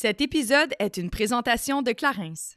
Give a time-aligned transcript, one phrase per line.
[0.00, 2.54] Cet épisode est une présentation de Clarence.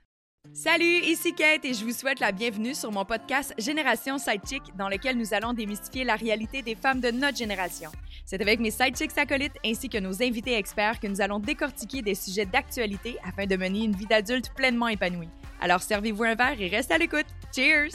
[0.54, 4.88] Salut, ici Kate et je vous souhaite la bienvenue sur mon podcast Génération Sidechick dans
[4.88, 7.90] lequel nous allons démystifier la réalité des femmes de notre génération.
[8.28, 12.14] C'est avec mes sidechicks acolytes ainsi que nos invités experts que nous allons décortiquer des
[12.14, 15.30] sujets d'actualité afin de mener une vie d'adulte pleinement épanouie.
[15.60, 17.26] Alors servez-vous un verre et restez à l'écoute.
[17.56, 17.90] Cheers!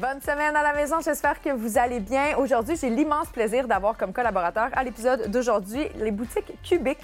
[0.00, 2.38] Bonne semaine à la maison, j'espère que vous allez bien.
[2.38, 6.96] Aujourd'hui, j'ai l'immense plaisir d'avoir comme collaborateur à l'épisode d'aujourd'hui les boutiques Cubic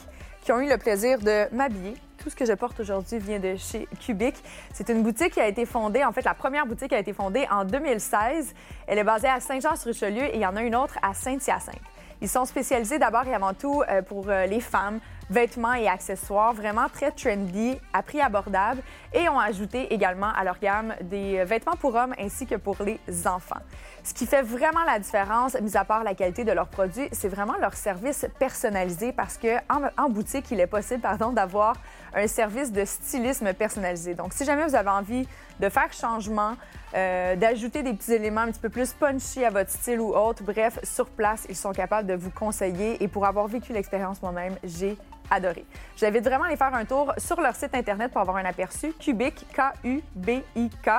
[0.48, 1.92] qui ont eu le plaisir de m'habiller.
[2.16, 4.34] Tout ce que je porte aujourd'hui vient de chez Cubic.
[4.72, 7.46] C'est une boutique qui a été fondée, en fait, la première boutique a été fondée
[7.50, 8.54] en 2016.
[8.86, 11.82] Elle est basée à Saint-Jean-sur-Richelieu et il y en a une autre à Saint-Hyacinthe.
[12.22, 16.54] Ils sont spécialisés d'abord et avant tout euh, pour euh, les femmes, vêtements et accessoires,
[16.54, 18.80] vraiment très trendy, à prix abordable,
[19.12, 22.98] et ont ajouté également à leur gamme des vêtements pour hommes ainsi que pour les
[23.26, 23.60] enfants.
[24.04, 27.28] Ce qui fait vraiment la différence, mis à part la qualité de leurs produits, c'est
[27.28, 31.02] vraiment leur service personnalisé parce que en, boutique, il est possible,
[31.32, 31.76] d'avoir
[32.14, 34.14] un service de stylisme personnalisé.
[34.14, 35.28] Donc, si jamais vous avez envie
[35.60, 36.54] de faire changement,
[36.94, 40.42] euh, d'ajouter des petits éléments un petit peu plus punchy à votre style ou autre,
[40.42, 43.02] bref, sur place, ils sont capables de vous conseiller.
[43.02, 44.96] Et pour avoir vécu l'expérience moi-même, j'ai
[45.30, 45.64] adoré.
[45.96, 48.92] J'invite vraiment à aller faire un tour sur leur site Internet pour avoir un aperçu.
[48.94, 50.90] Cubic, K-U-B-I-K,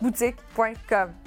[0.00, 1.19] boutique.com.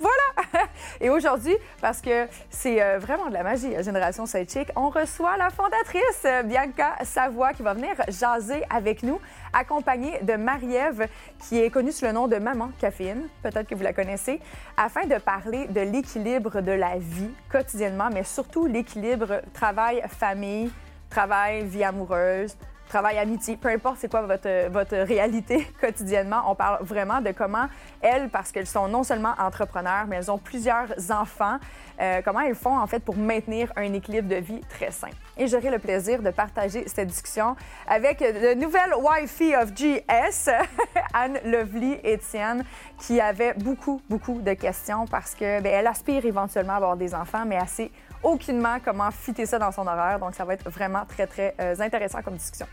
[0.00, 0.66] Voilà!
[1.00, 5.36] Et aujourd'hui, parce que c'est euh, vraiment de la magie à Génération Sidechick, on reçoit
[5.36, 9.20] la fondatrice euh, Bianca Savoie qui va venir jaser avec nous,
[9.52, 11.08] accompagnée de Marie-Ève,
[11.40, 14.40] qui est connue sous le nom de Maman Caféine, peut-être que vous la connaissez,
[14.76, 20.70] afin de parler de l'équilibre de la vie quotidiennement, mais surtout l'équilibre travail-famille,
[21.10, 22.56] travail, vie amoureuse,
[22.88, 27.66] travail, amitié, peu importe c'est quoi votre, votre réalité quotidiennement, on parle vraiment de comment
[28.00, 31.58] elles, parce qu'elles sont non seulement entrepreneurs, mais elles ont plusieurs enfants,
[32.00, 35.10] euh, comment elles font en fait pour maintenir un équilibre de vie très sain.
[35.36, 40.50] Et j'aurai le plaisir de partager cette discussion avec le nouvelle Wi-Fi of GS,
[41.14, 42.64] Anne Lovely Étienne,
[42.98, 47.44] qui avait beaucoup, beaucoup de questions parce que ben, aspire éventuellement à avoir des enfants,
[47.46, 47.90] mais assez
[48.22, 50.18] aucunement comment fitter ça dans son horaire.
[50.18, 52.66] Donc, ça va être vraiment très, très euh, intéressant comme discussion.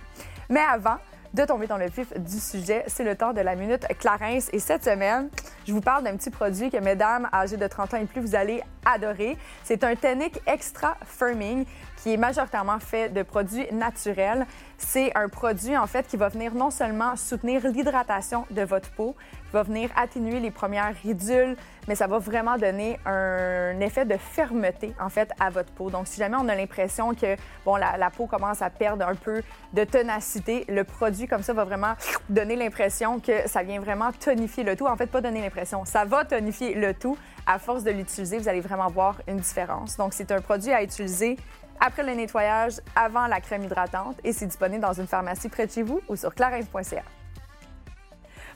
[0.49, 0.97] Mais avant
[1.33, 4.49] de tomber dans le vif du sujet, c'est le temps de la minute Clarence.
[4.53, 5.29] Et cette semaine,
[5.67, 8.35] je vous parle d'un petit produit que, mesdames âgées de 30 ans et plus, vous
[8.35, 9.37] allez adorer.
[9.63, 11.65] C'est un tonic extra firming
[12.05, 14.45] qui est majoritairement fait de produits naturels.
[14.77, 19.15] C'est un produit, en fait, qui va venir non seulement soutenir l'hydratation de votre peau,
[19.47, 21.57] qui va venir atténuer les premières ridules,
[21.87, 25.89] mais ça va vraiment donner un effet de fermeté, en fait, à votre peau.
[25.89, 27.35] Donc, si jamais on a l'impression que,
[27.65, 29.41] bon, la, la, peau commence à perdre un peu
[29.73, 31.93] de tenacité, le produit comme ça va vraiment
[32.29, 34.85] donner l'impression que ça vient vraiment tonifier le tout.
[34.85, 37.17] En fait, pas donner l'impression, ça va tonifier le tout.
[37.47, 39.97] À force de l'utiliser, vous allez vraiment voir une différence.
[39.97, 41.37] Donc, c'est un produit à utiliser
[41.79, 45.71] après le nettoyage, avant la crème hydratante et c'est disponible dans une pharmacie près de
[45.71, 47.03] chez vous ou sur clarins.ca.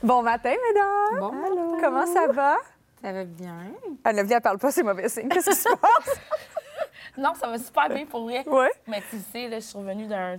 [0.02, 1.20] Bon matin, mesdames!
[1.20, 1.76] Bon Allô?
[1.80, 2.56] Comment ça va?
[3.02, 3.56] Ça va bien.
[4.04, 5.28] Elle ne vient, parle pas, c'est mauvais signe.
[5.28, 6.20] Qu'est-ce qui se passe?
[7.18, 8.42] non, ça va super bien pour vrai.
[8.46, 8.66] Oui.
[8.86, 10.38] Mais tu sais, là, je suis revenue d'un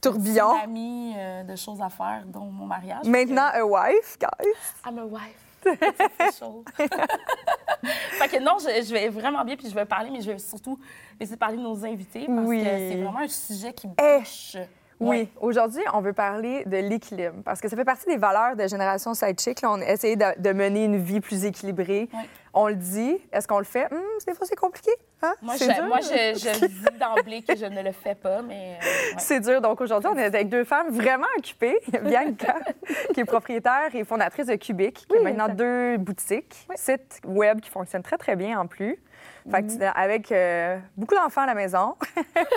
[0.00, 3.04] tourbillon ami euh, de choses à faire, dont mon mariage.
[3.06, 3.58] Maintenant, que...
[3.58, 4.52] a wife, guys.
[4.84, 5.45] I'm a wife.
[8.18, 10.38] Fait que non, je, je, vais vraiment bien, puis je vais parler, mais je vais
[10.38, 10.78] surtout
[11.20, 12.62] laisser parler nos invités parce oui.
[12.62, 14.56] que c'est vraiment un sujet qui me touche.
[14.98, 15.28] Oui, ouais.
[15.40, 19.12] aujourd'hui, on veut parler de l'équilibre parce que ça fait partie des valeurs de Génération
[19.12, 19.60] Sidechick.
[19.62, 22.08] On essaie de, de, mener une vie plus équilibrée.
[22.14, 22.28] Ouais.
[22.58, 23.18] On le dit.
[23.32, 23.86] Est-ce qu'on le fait?
[23.92, 24.90] Hum, des fois, c'est compliqué.
[25.20, 25.34] Hein?
[25.42, 28.78] Moi, je, moi je, je dis d'emblée que je ne le fais pas, mais.
[28.82, 29.14] Euh, ouais.
[29.18, 29.60] C'est dur.
[29.60, 31.78] Donc, aujourd'hui, on est avec deux femmes vraiment occupées.
[32.02, 32.56] Bianca,
[33.12, 36.76] qui est propriétaire et fondatrice de Cubic, qui oui, a maintenant deux boutiques, oui.
[36.78, 38.98] site web qui fonctionne très, très bien en plus.
[39.50, 39.92] Fait que, Mm-hmm.
[39.94, 41.94] avec euh, beaucoup d'enfants à la maison.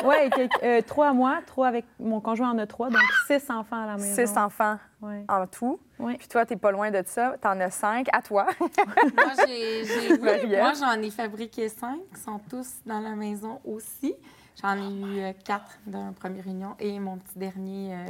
[0.05, 0.15] oui,
[0.63, 3.85] euh, trois à moi, trois avec mon conjoint en a trois, donc six enfants à
[3.85, 4.15] la maison.
[4.15, 5.25] Six enfants ouais.
[5.27, 5.79] en tout.
[6.17, 7.35] Puis toi, t'es pas loin de ça.
[7.41, 8.07] T'en as cinq.
[8.11, 8.47] À toi.
[8.59, 10.17] moi, j'ai,
[10.57, 11.99] moi, j'en ai fabriqué cinq.
[12.11, 14.15] Ils sont tous dans la maison aussi.
[14.61, 18.05] J'en ai eu euh, quatre dans la première réunion et mon petit dernier euh,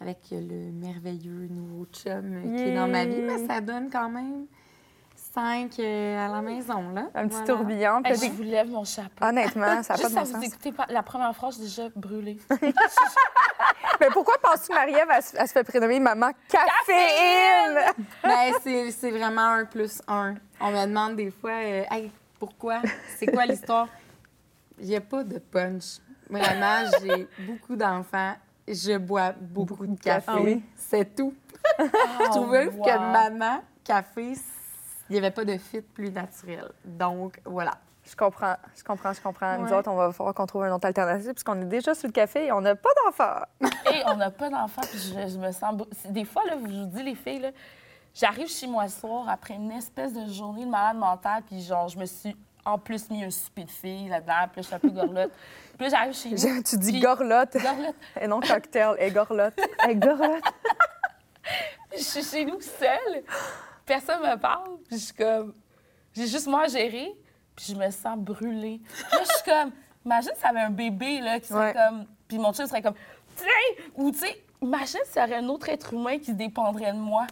[0.00, 3.20] avec le merveilleux nouveau chum euh, qui est dans ma vie.
[3.20, 4.46] Mais ça donne quand même
[5.32, 7.08] cinq euh, à la maison, là.
[7.14, 7.46] Un petit voilà.
[7.46, 8.02] tourbillon.
[8.04, 9.24] Hey, je vous lève mon chapeau.
[9.24, 10.44] Honnêtement, ça n'a pas de bon vous sens.
[10.44, 12.38] écouter la première phrase, je suis déjà brûlée.
[14.00, 17.94] Mais pourquoi penses-tu que Marie-Ève, elle, elle, se fait prénommer Maman Caféine?
[18.22, 20.34] Ben, c'est, c'est vraiment un plus un.
[20.60, 22.80] On me demande des fois, euh, hey, pourquoi?
[23.18, 23.88] C'est quoi l'histoire?
[24.78, 25.98] Il n'y a pas de punch.
[26.28, 28.34] Vraiment, j'ai beaucoup d'enfants.
[28.66, 30.26] Je bois beaucoup, de café.
[30.28, 30.62] Ah oui?
[30.76, 31.34] C'est tout.
[31.78, 32.82] Oh, je trouvais wow.
[32.82, 34.32] que maman, café,
[35.08, 36.70] il n'y avait pas de fit plus naturel.
[36.84, 37.72] Donc, voilà.
[38.04, 39.58] Je comprends, je comprends, je comprends.
[39.58, 39.72] Nous Ouais.
[39.74, 42.46] autres, on va falloir qu'on trouve une autre alternative puisqu'on est déjà sur le café
[42.46, 43.40] et on n'a pas d'enfant.
[43.92, 45.74] Et on n'a pas d'enfant, puis je, je me sens.
[46.06, 47.50] Des fois, là, je vous dis, les filles, là,
[48.14, 51.88] j'arrive chez moi le soir après une espèce de journée de malade mentale, puis genre,
[51.88, 54.74] je me suis en plus mis un souper de filles là-dedans, puis là, je suis
[54.74, 55.30] un peu gorlotte.
[55.78, 56.62] Puis là, j'arrive chez nous.
[56.62, 57.94] Tu dis puis- gorlotte Gorlotte.
[58.20, 59.58] et non cocktail et gorlotte.
[59.82, 60.40] Avec Dorothée.
[61.96, 63.22] Je suis chez nous seule.
[63.86, 64.76] Personne me parle.
[64.88, 65.54] Puis je suis comme.
[66.14, 67.10] J'ai juste moi à gérer.
[67.62, 68.80] Puis je me sens brûlée.
[69.12, 69.70] Là, je suis comme.
[70.06, 71.72] Imagine si ça avait un bébé, là, qui serait Ouais.
[71.74, 72.06] comme.
[72.26, 72.94] Puis mon chien serait comme.
[73.36, 73.84] Tiens!
[73.96, 77.26] Ou, tu sais, imagine s'il y aurait un autre être humain qui dépendrait de moi.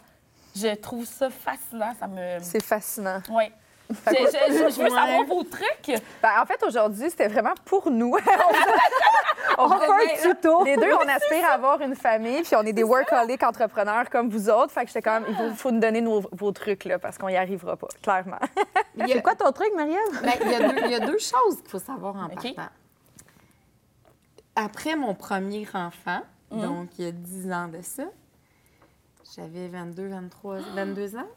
[0.55, 1.93] Je trouve ça fascinant.
[1.99, 2.37] Ça me.
[2.41, 3.21] C'est fascinant.
[3.29, 3.45] Oui.
[3.89, 4.89] Je, je- je- veux Ouais.
[4.89, 5.99] savoir vos trucs.
[6.21, 8.15] Ben, en fait, aujourd'hui, c'était vraiment pour nous.
[9.57, 9.87] on, On fait
[10.27, 10.63] un tuto.
[10.63, 14.29] Les deux, on aspire à avoir une famille, puis on est des workaholic entrepreneurs comme
[14.29, 14.71] vous autres.
[14.71, 17.17] Fait que j'étais quand même, il faut, faut nous donner nos- vos trucs, là, parce
[17.17, 18.37] qu'on y arrivera pas, clairement.
[18.95, 19.97] Il y a- C'est quoi ton truc, Marielle?
[20.21, 22.33] Ben, il, y a deux, il y a deux choses qu'il faut savoir en OK.
[22.55, 22.71] partant.
[24.55, 26.21] Après mon premier enfant,
[26.51, 26.61] Mhm.
[26.61, 28.03] donc il y a 10 ans de ça,
[29.35, 31.27] j'avais 22, 23, 22 ans.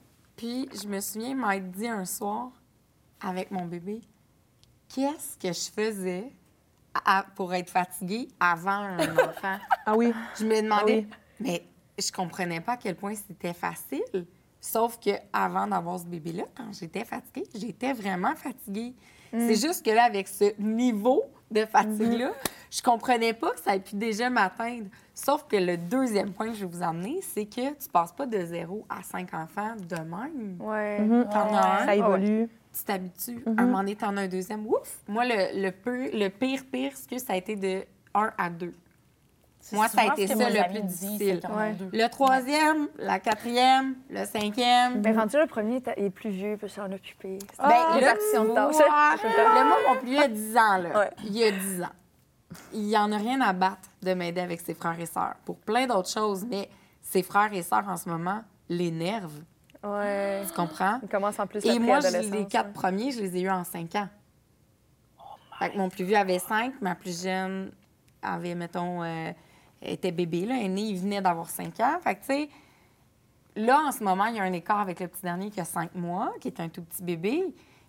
[0.43, 2.50] Puis je me souviens m'être dit un soir
[3.21, 4.00] avec mon bébé,
[4.93, 6.33] qu'est-ce que je faisais
[7.05, 8.99] à- pour être fatiguée avant un
[9.29, 9.59] enfant?
[9.87, 10.12] Ah oui.
[10.37, 11.65] Je me demandais, Ah mais
[11.97, 14.03] je comprenais pas à quel point c'était facile.
[14.61, 18.97] Sauf que avant d'avoir ce bébé-là, quand j'étais fatiguée, j'étais vraiment fatiguée.
[19.31, 21.23] C'est juste que là, avec ce niveau
[21.53, 22.33] de fatigue-là,
[22.75, 24.87] je comprenais pas que ça ait pu déjà m'atteindre.
[25.15, 28.25] Sauf que le deuxième point que je vais vous emmener, c'est que tu passes pas
[28.25, 30.57] de zéro à cinq enfants de même.
[30.59, 31.01] Ouais.
[31.01, 31.29] Mhm.
[31.31, 32.49] T'en as un, Ça évolue.
[32.75, 33.45] tu t'habitues.
[33.47, 34.67] Un moment donné, t'en as un deuxième.
[34.67, 35.01] Ouf!
[35.07, 37.85] Moi, le, le, peu- le pire, pire, ce que ça a été de
[38.15, 38.73] 1 à 2.
[39.61, 40.41] C'est Moi, ça a été ça le
[40.71, 41.41] plus c'est difficile.
[41.57, 41.75] Ouais.
[41.93, 45.03] Le troisième, la quatrième, le cinquième.
[45.05, 47.39] Mais rendu le premier, il est plus vieux, peut s'en occuper.
[47.53, 48.75] C'est Ben, répartition de tu tâches.
[48.75, 49.15] vois,
[49.63, 50.99] le mot mon plus vieux a 10 ans, là.
[51.01, 51.11] Ouais.
[51.25, 51.87] Il y a 10 ans.
[52.72, 55.56] Il n'y en a rien à battre de m'aider avec ses frères et sœurs pour
[55.56, 56.69] plein d'autres choses, mais
[57.00, 59.43] ses frères et sœurs, en ce moment, l'énervent.
[59.84, 60.43] Ouais.
[60.46, 61.00] Tu comprends?
[61.02, 62.72] Il commence en plus Et moi, les quatre ouais.
[62.72, 64.08] premiers, je les ai eus en 5 ans.
[65.58, 67.72] Fait que mon plus vieux avait 5, ma plus jeune
[68.22, 69.32] avait, mettons, euh,
[69.81, 71.99] était bébé, là, aîné, il venait d'avoir 5 ans.
[72.02, 72.49] Fait que, tu sais,
[73.56, 75.64] là, en ce moment, il y a un écart avec le petit dernier qui a
[75.64, 77.44] 5 mois, qui est un tout petit bébé.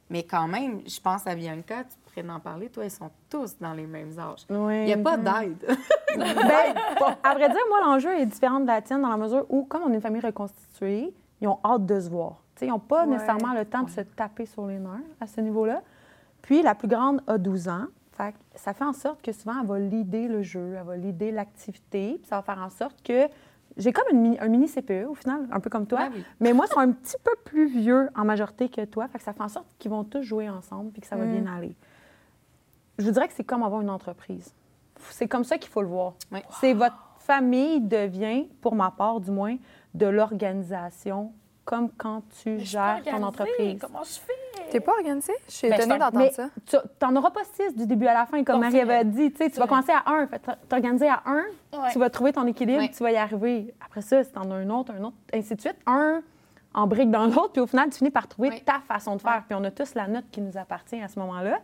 [0.09, 3.57] Mais quand même, je pense à Bianca, tu pourrais en parler, toi, ils sont tous
[3.59, 4.45] dans les mêmes âges.
[4.49, 4.79] Oui.
[4.81, 5.57] Il n'y a pas d'aide.
[6.15, 6.75] Ben,
[7.23, 9.81] à vrai dire, moi, l'enjeu est différent de la tienne dans la mesure où, comme
[9.83, 11.11] on est une famille reconstituée,
[11.41, 12.43] ils ont hâte de se voir.
[12.61, 13.07] Ils n'ont pas Ouais.
[13.13, 15.81] nécessairement le temps de se taper sur les nerfs à ce niveau-là.
[16.43, 17.85] Puis, la plus grande a 12 ans.
[18.11, 21.31] Fait ça fait en sorte que souvent, elle va leader le jeu, elle va leader
[21.33, 22.17] l'activité.
[22.19, 23.27] Puis ça va faire en sorte que
[23.75, 26.09] j'ai comme une un mini CPE au final, un peu comme toi.
[26.13, 26.23] Oui.
[26.39, 29.07] Mais moi, ils sont un petit peu plus vieux en majorité que toi.
[29.07, 31.25] Fait que ça fait en sorte qu'ils vont tous jouer ensemble puis que ça va
[31.25, 31.31] Mm.
[31.41, 31.75] bien aller.
[32.97, 34.53] Je vous dirais que c'est comme avoir une entreprise.
[35.09, 36.13] C'est comme ça qu'il faut le voir.
[36.31, 36.39] Oui.
[36.61, 39.55] C'est votre famille devient, pour ma part du moins,
[39.93, 41.33] de l'organisation,
[41.65, 43.25] comme quand tu Mais je suis gères pas ton organisée.
[43.25, 43.79] entreprise.
[43.81, 44.33] Comment je fais?
[44.69, 45.33] T'es pas organisée?
[45.47, 46.49] Je suis Ben, étonnée d'entendre ça.
[46.65, 46.75] tu
[47.05, 49.31] n'en auras pas six du début à la fin, comme Marie avait dit.
[49.31, 49.69] Tu sais, tu C'est vas vrai.
[49.69, 50.27] commencer à un,
[50.67, 51.43] t'organiser à un,
[51.77, 51.89] Ouais.
[51.91, 52.89] tu vas trouver ton équilibre, Ouais.
[52.89, 53.73] tu vas y arriver.
[53.85, 55.77] Après ça, si t'en as un autre, un autre, ainsi de suite.
[55.85, 56.21] Un
[56.73, 58.61] en brique dans l'autre, puis au final, tu finis par trouver Ouais.
[58.65, 59.43] ta façon de faire.
[59.47, 61.59] Puis on a tous la note qui nous appartient à ce moment-là.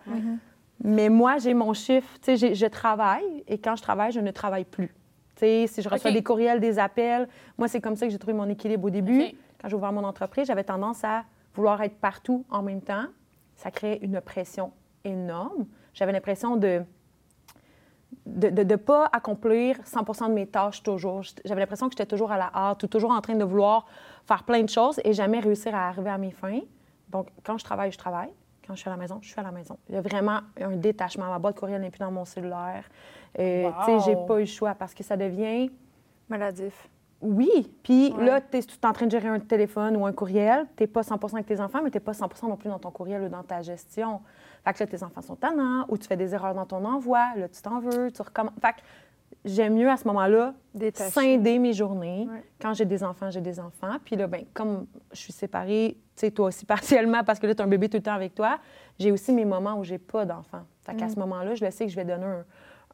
[0.84, 4.32] Mais moi, j'ai mon chiffre, tu sais, je travaille, et quand je travaille, je ne
[4.32, 4.88] travaille plus.
[5.36, 7.28] Tu sais, si je reçois des courriels, des appels,
[7.58, 9.26] moi, c'est comme ça que j'ai trouvé mon équilibre au début.
[9.62, 13.06] Quand j'ai ouvert mon entreprise, j'avais tendance à vouloir être partout en même temps.
[13.56, 14.72] Ça créait une pression
[15.04, 15.66] énorme.
[15.94, 16.84] J'avais l'impression de
[18.26, 21.22] de ne pas accomplir 100 de mes tâches toujours.
[21.46, 23.86] J'avais l'impression que j'étais toujours à la hâte ou toujours en train de vouloir
[24.28, 26.62] faire plein de choses et jamais réussir à arriver à mes fins.
[27.10, 28.30] Donc, quand je travaille, je travaille.
[28.70, 29.80] Quand je suis à la maison, je suis à la maison.
[29.90, 31.26] Il y a vraiment un détachement.
[31.26, 32.84] Ma boîte courriel n'est plus dans mon cellulaire.
[33.40, 34.26] Euh, Tu sais, j'ai Wow.
[34.28, 35.72] pas eu le choix parce que ça devient
[36.30, 36.88] Maladif.
[37.20, 37.50] oui.
[37.82, 38.26] Puis Ouais.
[38.26, 40.68] là, tu es, en train de gérer un téléphone ou un courriel.
[40.78, 42.78] Tu n'es pas 100% avec tes enfants, mais tu n'es pas 100% non plus dans
[42.78, 44.22] ton courriel ou dans ta gestion.
[44.64, 47.32] Fait que là, tes enfants sont tannants ou tu fais des erreurs dans ton envoi.
[47.38, 48.54] Là, tu t'en veux, tu recommences.
[48.62, 48.82] Fait que
[49.46, 51.10] j'aime mieux à ce moment-là Détaché.
[51.12, 52.28] scinder mes journées.
[52.30, 52.44] Ouais.
[52.62, 53.98] Quand j'ai des enfants, j'ai des enfants.
[54.04, 57.56] Puis là, ben, comme je suis séparée, tu sais, toi aussi partiellement, parce que là,
[57.56, 58.60] tu as un bébé tout le temps avec toi,
[59.00, 60.64] j'ai aussi mes moments où j'ai pas d'enfants.
[60.84, 61.10] Fait qu'à Mm.
[61.10, 62.44] ce moment-là, je le sais que je vais donner un,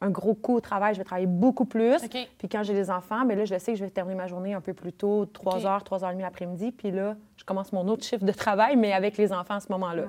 [0.02, 0.94] un gros coup au travail.
[0.94, 1.96] Je vais travailler beaucoup plus.
[2.04, 2.28] OK.
[2.38, 4.52] Puis quand j'ai des enfants, bien là, je sais que je vais terminer ma journée
[4.54, 5.64] un peu plus tôt, 3 OK.
[5.64, 6.70] heures, 3 heures et demie l'après-midi.
[6.72, 9.72] Puis là, je commence mon autre chiffre de travail, mais avec les enfants à ce
[9.72, 10.02] moment-là.
[10.02, 10.08] Ouais.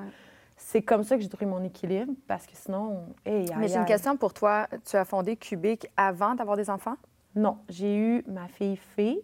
[0.57, 3.75] C'est comme ça que j'ai trouvé mon équilibre, parce que sinon, hey, aïe, Mais j'ai
[3.75, 3.85] une aïe.
[3.85, 4.67] question pour toi.
[4.89, 6.95] Tu as fondé Cubic avant d'avoir des enfants?
[7.35, 9.21] Non, j'ai eu ma fille fille.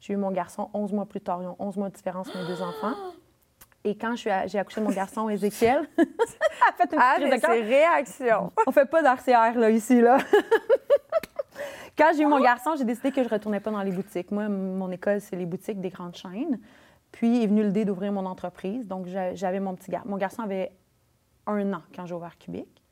[0.00, 1.42] J'ai eu mon garçon 11 mois plus tard.
[1.42, 2.94] Ils ont 11 mois de différence, mes deux enfants.
[3.84, 8.52] Et quand j'ai accouché de mon garçon, Ézéchiel, a fait une ah, mais c'est réaction.
[8.66, 10.18] On fait pas d'RCR, là, ici, là.
[11.98, 14.30] quand j'ai eu mon garçon, j'ai décidé que je retournais pas dans les boutiques.
[14.30, 16.58] Moi, mon école, c'est les boutiques des grandes chaînes.
[17.12, 18.86] Puis est venu l'idée d'ouvrir mon entreprise.
[18.86, 20.08] Donc, j'avais mon petit garçon.
[20.08, 20.72] Mon garçon avait
[21.46, 22.82] un an quand j'ai ouvert Cubic.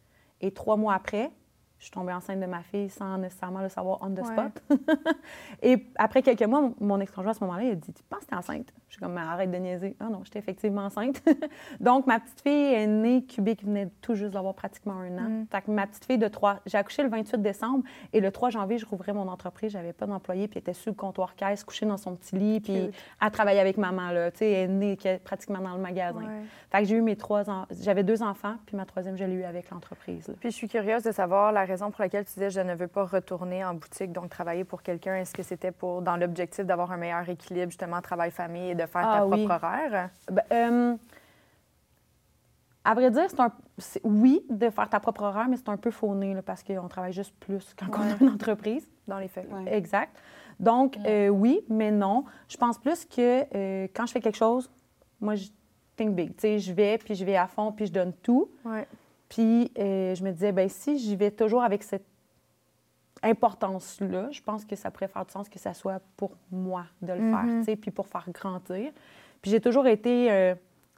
[0.41, 1.31] Et trois mois après,
[1.79, 4.63] je suis tombée enceinte de ma fille sans nécessairement le savoir on the spot.
[5.63, 8.27] et après quelques mois, mon ex-conjoint à ce moment-là, il a dit Tu penses que
[8.27, 8.73] t'es enceinte?
[8.89, 9.97] Je suis comme Arrête de niaiser.
[10.01, 11.23] Ah non, j'étais effectivement enceinte.
[11.81, 15.29] Donc, ma petite fille est née cubique, venait tout juste d'avoir pratiquement un an.
[15.29, 15.47] Mm.
[15.51, 18.51] Fait que ma petite fille de trois, j'ai accouché le 28 décembre et le 3
[18.51, 19.73] janvier, je rouvrais mon entreprise.
[19.73, 22.61] J'avais pas d'employé, puis elle était sous le comptoir caisse, couchée dans son petit lit,
[22.61, 24.11] puis à travailler avec maman.
[24.11, 24.31] Là.
[24.33, 26.23] Tu sais, elle est née pratiquement dans le magasin.
[26.71, 27.67] Fait que j'ai eu mes trois ans.
[27.71, 30.35] J'avais deux enfants, puis ma troisième, je l'ai eu avec l'entreprise.
[30.41, 32.89] Puis je suis curieuse de savoir la raison pour laquelle tu disais je ne veux
[32.89, 35.15] pas retourner en boutique, donc travailler pour quelqu'un.
[35.17, 39.03] Est-ce que c'était pour dans l'objectif d'avoir un meilleur équilibre, justement, travail-famille et de faire
[39.03, 40.11] ta ah propre horaire?
[40.31, 40.97] Ben, euh,
[42.85, 43.53] à vrai dire, c'est un,
[44.03, 47.35] oui, de faire ta propre horaire, mais c'est un peu fauné parce qu'on travaille juste
[47.39, 48.89] plus quand on a une entreprise.
[49.07, 49.49] Dans les faits.
[49.67, 50.15] Exact.
[50.61, 52.25] Donc, euh, oui, mais non.
[52.49, 54.71] Je pense plus que euh, quand je fais quelque chose,
[55.21, 55.49] moi, je
[55.97, 56.35] think big.
[56.37, 58.51] Tu sais, je vais, puis je vais à fond, puis je donne tout.
[59.29, 62.07] Puis euh, je me disais, ben si j'y vais toujours avec cette
[63.23, 67.13] importance-là, je pense que ça pourrait faire du sens que ça soit pour moi de
[67.13, 67.59] le faire, mhm.
[67.61, 68.93] tu sais, puis pour faire grandir.
[69.43, 70.55] Puis j'ai toujours été, euh,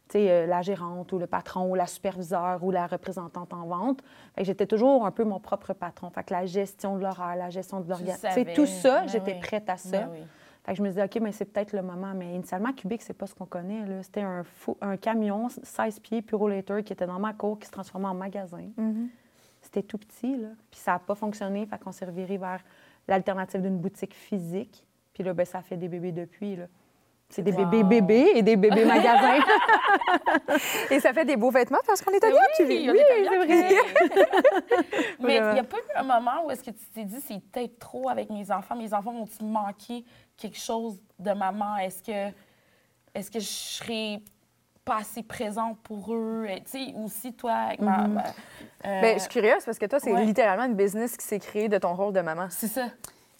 [0.08, 3.66] tu sais, euh, la gérante ou le patron ou la superviseure ou la représentante en
[3.66, 4.02] vente.
[4.38, 6.10] J'étais toujours un peu mon propre patron.
[6.10, 9.68] Fait que la gestion de l'horaire, la gestion de l'organisation, tout ça, ben j'étais prête
[9.68, 10.02] à ça.
[10.02, 10.26] Ben
[10.70, 12.14] fait que je me disais, OK, mais c'est peut-être le moment.
[12.14, 13.82] Mais initialement, Cubic, c'est pas ce qu'on connaît.
[14.04, 14.44] C'était un,
[14.80, 18.68] un camion 16 pieds Purolator qui était dans ma cour, qui se transformait en magasin.
[18.78, 19.08] Mm-hmm.
[19.62, 20.50] C'était tout petit, là.
[20.70, 21.66] Puis ça n'a pas fonctionné.
[21.66, 22.60] Fait qu'on s'est reviré vers
[23.08, 24.86] l'alternative d'une boutique physique.
[25.12, 26.66] Puis là, ben, ça fait des bébés depuis, là.
[27.30, 29.38] C'est des bébés bébés et des bébés magasins.
[30.90, 34.28] et ça fait des beaux vêtements parce qu'on est habillés oui, oui, oui c'est vrai.
[35.20, 37.40] Mais il n'y a pas eu un moment où est-ce que tu t'es dit c'est
[37.40, 38.74] peut-être trop avec mes enfants?
[38.74, 40.04] Mes enfants vont-ils manquer
[40.36, 41.76] quelque chose de maman?
[41.76, 42.34] Est-ce que,
[43.14, 44.20] est-ce que je serais
[44.84, 46.46] pas assez présente pour eux?
[46.48, 48.08] Tu sais, aussi, toi, avec ma...
[48.08, 48.18] Mm-hmm.
[48.86, 51.68] Euh, ben, je suis curieuse parce que toi, c'est littéralement une business qui s'est créée
[51.68, 52.48] de ton rôle de maman.
[52.50, 52.86] C'est ça.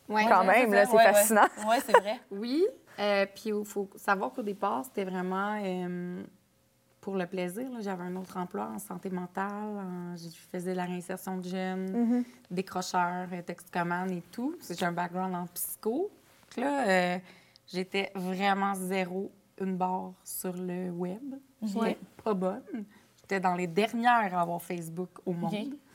[0.09, 1.47] Ouais, Quand même, là, c'est fascinant.
[1.69, 2.21] Oui, c'est vrai.
[2.31, 2.67] oui.
[3.01, 6.23] Euh, puis il faut savoir qu'au départ, c'était vraiment euh,
[7.01, 7.67] pour le plaisir.
[7.81, 10.17] J'avais un autre emploi en santé mentale.
[10.17, 12.25] je faisais de la réinsertion de jeunes, mm-hmm.
[12.51, 14.57] décrocheurs, toxicomane et tout.
[14.69, 16.11] J'ai un background en psycho
[16.57, 17.19] là, euh,
[17.67, 19.31] j'étais vraiment zéro
[19.61, 21.35] une barre sur le web.
[21.63, 22.85] J'étais pas bonne.
[23.21, 25.77] J'étais dans les dernières à avoir Facebook au monde.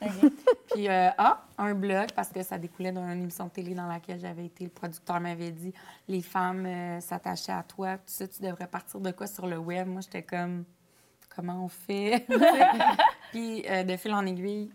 [0.76, 4.20] Puis, euh, ah, un blog, parce que ça découlait d'une émission de télé dans laquelle
[4.20, 4.64] j'avais été.
[4.64, 5.72] Le producteur m'avait dit
[6.06, 9.56] les femmes euh, s'attachaient à toi, tout ça, tu devrais partir de quoi sur le
[9.56, 9.88] web?
[9.88, 10.64] Moi, j'étais comme
[11.34, 12.26] comment on fait?
[13.32, 14.70] Puis, de fil en aiguille,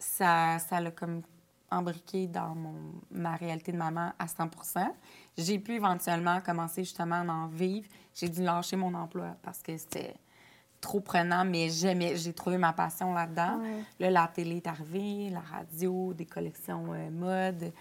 [0.00, 1.22] ça, ça l'a comme
[1.70, 2.74] embriqué dans mon,
[3.12, 4.84] ma réalité de maman à 100%
[5.38, 7.86] J'ai pu éventuellement commencer justement à en vivre.
[8.16, 10.16] J'ai dû lâcher mon emploi parce que c'était
[10.80, 13.60] trop prenant, mais j'ai trouvé ma passion là-dedans.
[13.98, 17.72] Là, la télé est arrivée, la radio, des collections euh, mode.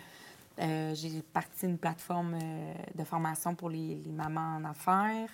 [0.60, 5.30] Euh, j'ai parti d'une plateforme euh, de formation pour les, les, mamans en affaires.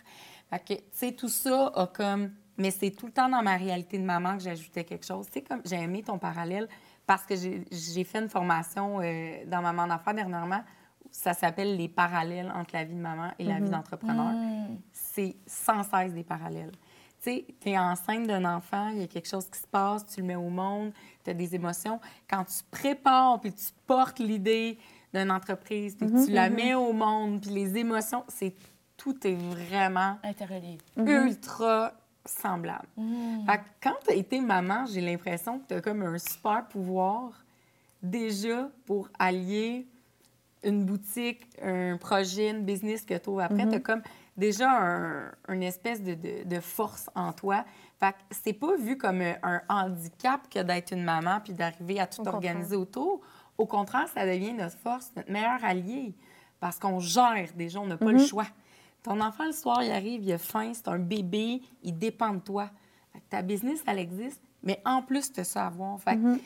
[0.52, 2.32] Fait que, tu sais, tout ça a comme...
[2.58, 5.26] Mais c'est tout le temps dans ma réalité de maman que j'ajoutais quelque chose.
[5.26, 6.70] Tu sais, comme j'ai aimé ton parallèle
[7.08, 9.00] parce que j'ai fait une formation
[9.46, 10.62] dans Maman d'enfant dernièrement.
[11.12, 13.70] Ça s'appelle les parallèles entre la vie de maman et la vie mhm.
[13.70, 14.34] d'entrepreneur.
[14.34, 14.78] Mm.
[14.92, 16.72] C'est sans cesse des parallèles.
[17.26, 20.28] Tu es enceinte d'un enfant, il y a quelque chose qui se passe, tu le
[20.28, 20.92] mets au monde,
[21.24, 22.00] tu as des émotions.
[22.30, 24.78] Quand tu prépares puis tu portes l'idée
[25.14, 26.56] d'une entreprise, tu mhm, la mhm.
[26.56, 28.54] mets au monde, puis les émotions, c'est
[28.98, 30.78] tout est vraiment interrelié.
[30.98, 31.94] Ultra
[32.26, 32.88] semblable.
[32.98, 33.46] Mm.
[33.82, 37.32] quand tu as été maman, j'ai l'impression que tu as comme un super pouvoir
[38.02, 39.86] déjà pour allier
[40.64, 43.68] une boutique, un projet, une business que tu as après.
[43.68, 44.02] Tu as comme
[44.38, 47.66] déjà un, une espèce de, de, force en toi.
[48.00, 52.08] Fait que c'est pas vu comme un handicap que d'être une maman puis d'arriver à
[52.08, 53.22] tout organiser autour.
[53.58, 56.14] Au contraire, ça devient notre force, notre meilleur allié
[56.60, 58.28] parce qu'on gère déjà, on n'a pas le mm-hmm.
[58.28, 58.48] choix.
[59.04, 62.40] Ton enfant, le soir, il arrive, il a faim, c'est un bébé, il dépend de
[62.40, 62.70] toi.
[63.30, 66.00] ta business, elle existe, mais en plus, tu as ça à voir.
[66.02, 66.40] Fait mm-hmm.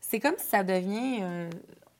[0.00, 1.18] C'est comme si ça devient.
[1.22, 1.50] Euh,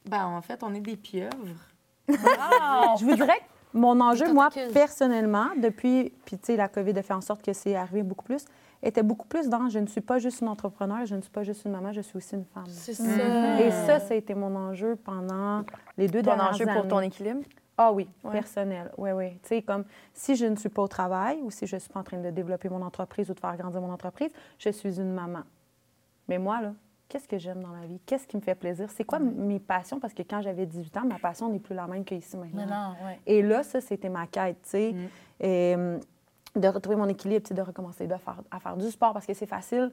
[0.05, 1.33] ben, en fait, on est des pieuvres.
[2.09, 6.13] Je vous dirais que mon enjeu, moi, personnellement, depuis.
[6.25, 8.45] Puis, tu sais, la COVID a fait en sorte que c'est arrivé beaucoup plus
[8.83, 11.45] était beaucoup plus dans je ne suis pas juste une entrepreneur, je ne suis pas
[11.45, 12.65] juste une maman, je suis aussi une femme.
[12.67, 13.61] C'est ça.
[13.61, 15.65] Et ça, ça a été mon enjeu pendant
[15.97, 17.43] les deux ton dernières enjeu pour ton équilibre?
[17.79, 18.91] Ah oui, personnel.
[18.99, 19.31] Oui, oui.
[19.43, 21.91] Tu sais, comme si je ne suis pas au travail ou si je ne suis
[21.91, 25.01] pas en train de développer mon entreprise ou de faire grandir mon entreprise, je suis
[25.01, 25.43] une maman.
[26.29, 26.75] Mais moi, là,
[27.13, 28.01] qu'est-ce que j'aime dans la vie?
[28.07, 28.89] Qu'est-ce qui me fait plaisir?
[28.91, 30.01] C'est quoi mes passions?
[30.01, 32.67] Parce que quand j'avais 18 ans, ma passion n'est plus la même qu'ici maintenant.
[32.67, 33.21] non, ouais.
[33.27, 34.93] Et là, ça, c'était ma quête, tu sais.
[34.93, 35.45] Mm.
[35.45, 35.77] Et
[36.57, 39.47] de retrouver mon équilibre, de recommencer de faire, à faire du sport parce que c'est
[39.47, 39.93] facile.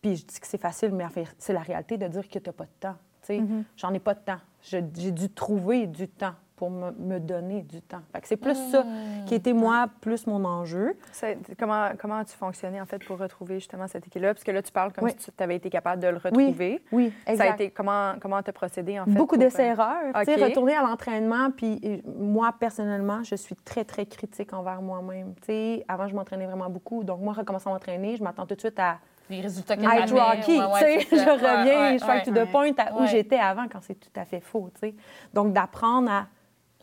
[0.00, 1.04] Puis je dis que c'est facile, mais
[1.38, 2.96] c'est la réalité de dire que tu n'as pas de temps.
[3.22, 3.42] Tu sais,
[3.76, 4.40] j'en ai pas de temps.
[4.62, 8.02] J'ai dû trouver du temps pour me, me donner du temps.
[8.22, 8.84] C'est plus ça
[9.26, 10.96] qui était, moi, plus mon enjeu.
[11.58, 14.34] Comment, comment as-tu fonctionné, en fait, pour retrouver justement cet équilibre?
[14.34, 15.12] Parce que là, tu parles comme Oui.
[15.18, 16.82] si tu avais été capable de le retrouver.
[16.92, 19.10] Oui, Ça a été, comment comment as procédé, en fait?
[19.12, 20.12] Beaucoup euh, d'essais-erreurs.
[20.20, 20.48] Tu sais, OK.
[20.48, 25.34] retourner à l'entraînement, puis euh, moi, personnellement, je suis très, très critique envers moi-même.
[25.40, 27.02] Tu sais, avant, je m'entraînais vraiment beaucoup.
[27.04, 30.12] Donc, moi, recommencer à m'entraîner, je m'attends tout de suite à Les résultats qu'elle être
[30.12, 30.58] avait, Rocky.
[30.58, 32.46] ouais, ouais, tu sais, c'est je reviens, Ouais, je ouais, fais to ouais.
[32.46, 34.70] the point à où j'étais avant quand c'est tout à fait faux.
[34.74, 34.94] Tu sais.
[35.32, 36.26] Donc, d'apprendre à,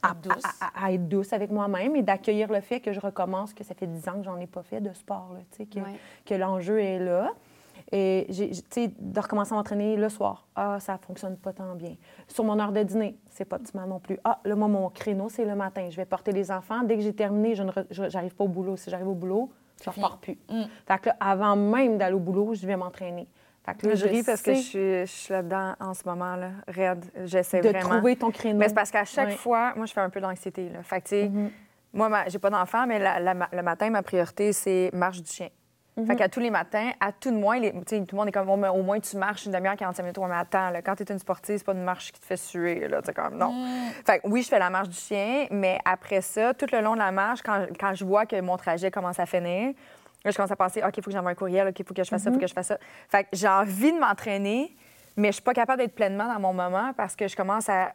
[0.03, 0.43] à, Être douce.
[0.61, 3.75] à- à être douce avec moi-même et d'accueillir le fait que je recommence, que ça
[3.75, 5.95] fait 10 ans que j'en ai pas fait de sport, là, que, Ouais.
[6.25, 7.31] que l'enjeu est là.
[7.93, 10.47] Et de recommencer à m'entraîner le soir.
[10.55, 11.95] Ah, ça fonctionne pas tant bien.
[12.27, 14.17] Sur mon heure de dîner, c'est pas optimal non plus.
[14.23, 15.89] Ah, là, moi, mon créneau, c'est le matin.
[15.89, 16.83] Je vais porter les enfants.
[16.83, 17.63] Dès que j'ai terminé, je
[18.07, 18.77] j'arrive pas au boulot.
[18.77, 19.51] Si j'arrive au boulot,
[19.83, 20.37] je ne repars plus.
[20.49, 20.61] Mm.
[20.87, 23.27] Fait que là, avant même d'aller au boulot, je vais m'entraîner.
[23.65, 26.35] Fait que là, Je ris parce que je suis, je suis là-dedans en ce moment,
[26.35, 27.05] là, raide.
[27.25, 27.89] J'essaie de vraiment.
[27.97, 28.57] trouver ton créneau.
[28.57, 30.69] Mais c'est parce qu'à chaque fois, moi, je fais un peu d'anxiété.
[30.69, 30.81] Là.
[30.83, 31.51] Fait que, tu sais, Mhm.
[31.93, 35.31] moi, ma- j'ai pas d'enfant, mais la- la- le matin, ma priorité, c'est marche du
[35.31, 35.49] chien.
[35.95, 36.07] Mhm.
[36.07, 38.47] Fait qu'à tous les matins, à tout de moins, les, tout le monde est comme,
[38.47, 40.17] Bon, mais au moins, tu marches une demi-heure, 45 minutes.
[40.17, 42.25] Ouais, mais attends, là, quand tu es une sportive, c'est pas une marche qui te
[42.25, 42.87] fait suer.
[42.87, 43.53] Là, Tu comme, non.
[44.07, 46.93] Fait que oui, je fais la marche du chien, mais après ça, tout le long
[46.93, 49.73] de la marche, quand, quand je vois que mon trajet commence à finir,
[50.25, 51.93] là, je commence à penser, OK, il faut que j'envoie un courriel, OK, il faut
[51.93, 52.77] que je fasse ça, il faut que je fasse ça.
[53.09, 54.75] Fait que j'ai envie de m'entraîner,
[55.17, 57.93] mais je suis pas capable d'être pleinement dans mon moment parce que je commence à.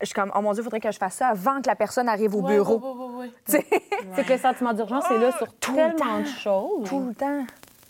[0.00, 1.76] Je suis comme, oh mon Dieu, il faudrait que je fasse ça avant que la
[1.76, 2.78] personne arrive au Ouais, bureau.
[3.20, 3.30] ouais, ouais,
[4.16, 6.18] C'est que le sentiment d'urgence, c'est là sur Tout le tellement temps.
[6.20, 6.88] de choses.
[6.88, 7.44] Tout le temps.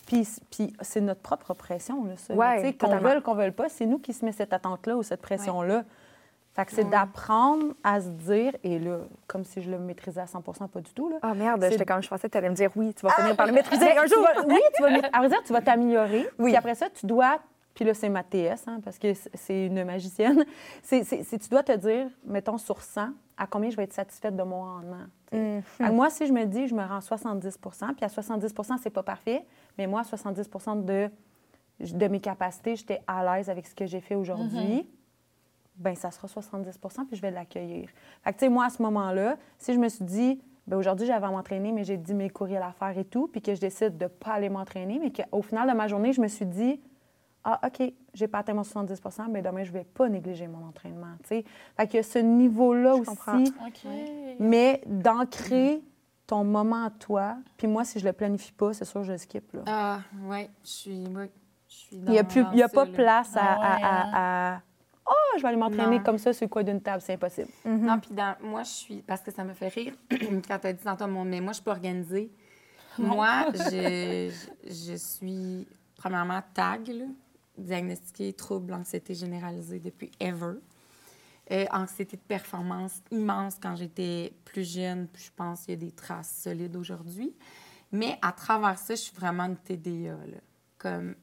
[0.07, 2.35] Puis, puis c'est notre propre pression, là, ça.
[2.35, 5.85] Qu'on veuille, qu'on veuille pas, c'est nous qui se met cette attente-là ou cette pression-là.
[6.55, 10.27] Fait que c'est d'apprendre à se dire, et là, comme si je le maîtrisais à
[10.27, 11.17] 100% pas du tout, là.
[11.23, 13.35] Ah merde, j'étais comme, je pensais que tu allais me dire oui, tu vas finir
[13.37, 14.23] par le maîtriser un tu jour.
[14.23, 16.29] vas- oui, tu vas, à dire, tu vas t'améliorer.
[16.39, 16.51] Oui.
[16.51, 17.39] Puis après ça, tu dois,
[17.75, 20.45] puis là, c'est ma TS, hein, parce que c'est une magicienne,
[20.83, 24.43] c'est, tu dois te dire, mettons, sur 100, à combien je vais être satisfaite de
[24.43, 25.07] mon rendement.
[25.31, 25.39] tu.
[25.39, 25.63] Mhm.
[25.79, 27.59] Que moi, si je me dis, je me rends à 70
[27.97, 29.47] puis à 70 c'est pas parfait,
[29.79, 30.51] mais moi, à 70
[30.85, 31.09] de,
[31.81, 34.87] de mes capacités, j'étais à l'aise avec ce que j'ai fait aujourd'hui,
[35.83, 37.89] ben ça sera 70% puis je vais l'accueillir.
[38.23, 41.07] Fait que, tu sais, moi, à ce moment-là, si je me suis dit, ben aujourd'hui,
[41.07, 43.61] j'avais à m'entraîner, mais j'ai 10 000 courriels à faire et tout, puis que je
[43.61, 46.81] décide de pas aller m'entraîner, mais qu'au final de ma journée, je me suis dit,
[47.45, 51.15] ah, OK, j'ai pas atteint mon 70 mais demain, je vais pas négliger mon entraînement,
[51.25, 51.45] tu sais.
[51.77, 53.43] Fait que ce niveau-là Je comprends.
[53.43, 53.91] aussi, OK.
[54.39, 55.83] mais d'ancrer
[56.27, 57.37] ton moment à toi.
[57.57, 59.53] Puis moi, si je le planifie pas, c'est sûr, je le skip.
[59.53, 59.63] Là.
[59.67, 61.07] Ah, ouais, je suis.
[61.09, 61.31] ouais,
[61.69, 62.93] je suis Il n'y a, plus, il y a pas là.
[62.93, 63.41] place à.
[63.43, 64.61] Ah à- ouais, à- à-
[65.07, 67.49] Oh, je vais aller m'entraîner comme ça sur le coin d'une table, c'est impossible.
[67.65, 69.03] Non, puis dans- moi, je suis.
[69.03, 71.57] Parce que ça me fait rire quand tu as dit tantôt, mon, mais moi, je
[71.57, 72.31] suis pas organisée.
[72.99, 74.31] Moi, je,
[74.67, 77.05] je, je suis, premièrement, TAG, là,
[77.59, 80.55] diagnostiquée trouble anxiété généralisée depuis ever.
[81.51, 85.81] Euh, anxiété de performance immense quand j'étais plus jeune, puis je pense qu'il y a
[85.81, 87.35] des traces solides aujourd'hui.
[87.91, 90.13] Mais à travers ça, je suis vraiment une TDA.
[90.13, 90.39] Là.
[90.79, 91.15] Comme,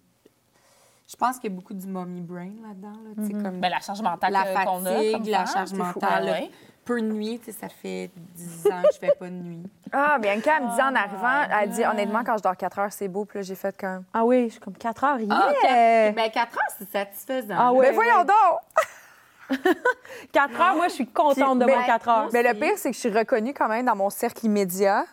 [1.09, 2.91] je pense qu'il y a beaucoup du mommy brain là-dedans.
[2.91, 5.75] Là, sais, comme Ben, la charge mentale la qu'on a fatigue, comme la charge fou.
[5.77, 6.23] mentale.
[6.25, 6.51] Ouais, ouais.
[6.85, 9.63] Peu de nuit, tu sais, ça fait 10 ans que je fais pas de nuit.
[9.91, 12.79] Ah, Bianca, elle me dit en Oh arrivant, elle dit honnêtement, quand je dors 4
[12.79, 13.25] heures, c'est beau.
[13.25, 14.03] Puis là, j'ai fait comme.
[14.13, 15.19] Ah oui, je suis comme 4 heures.
[15.19, 15.27] Yeah!
[15.31, 17.55] Ah, quatre- ben 4 heures, c'est satisfaisant.
[17.57, 17.73] Ah là.
[17.73, 17.87] ouais.
[17.89, 19.57] Mais voyons donc!
[20.31, 22.29] 4 heures, moi, je suis contente de mon ben, 4 heures.
[22.33, 25.05] Mais le pire, c'est que je suis reconnue quand même dans mon cercle immédiat,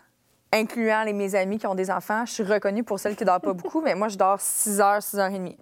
[0.60, 2.24] incluant les, mes amis qui ont des enfants.
[2.26, 4.80] Je suis reconnue pour celles qui ne dorment pas beaucoup, mais moi, je dors 6
[4.80, 5.56] heures, 6 heures et demie.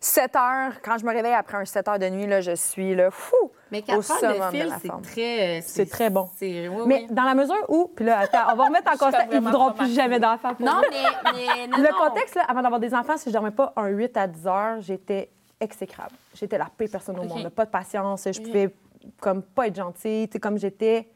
[0.00, 2.94] 7 heures, quand je me réveille après un 7 heures de nuit, là, je suis
[2.96, 3.36] là, fou!
[3.70, 5.02] Mais au 4 heures summum de la c'est forme.
[5.02, 5.58] très...
[5.58, 6.28] euh, C'est très bon.
[6.40, 7.14] oui, Mais oui.
[7.14, 9.72] dans la mesure où, puis là, attends, on va remettre en contexte, ils vraiment voudront
[9.72, 10.54] plus jamais d'enfants.
[10.54, 11.96] pour Non, mais, mais non, Le non.
[12.08, 14.80] contexte, là, avant d'avoir des enfants, si je dormais pas un 8 à 10 heures,
[14.80, 16.10] j'étais exécrable.
[16.34, 17.48] J'étais la pire personne au monde.
[17.50, 18.26] Pas de patience.
[18.30, 18.74] Je pouvais
[19.20, 20.26] comme pas être gentille.
[20.28, 21.08] Tu sais, comme j'étais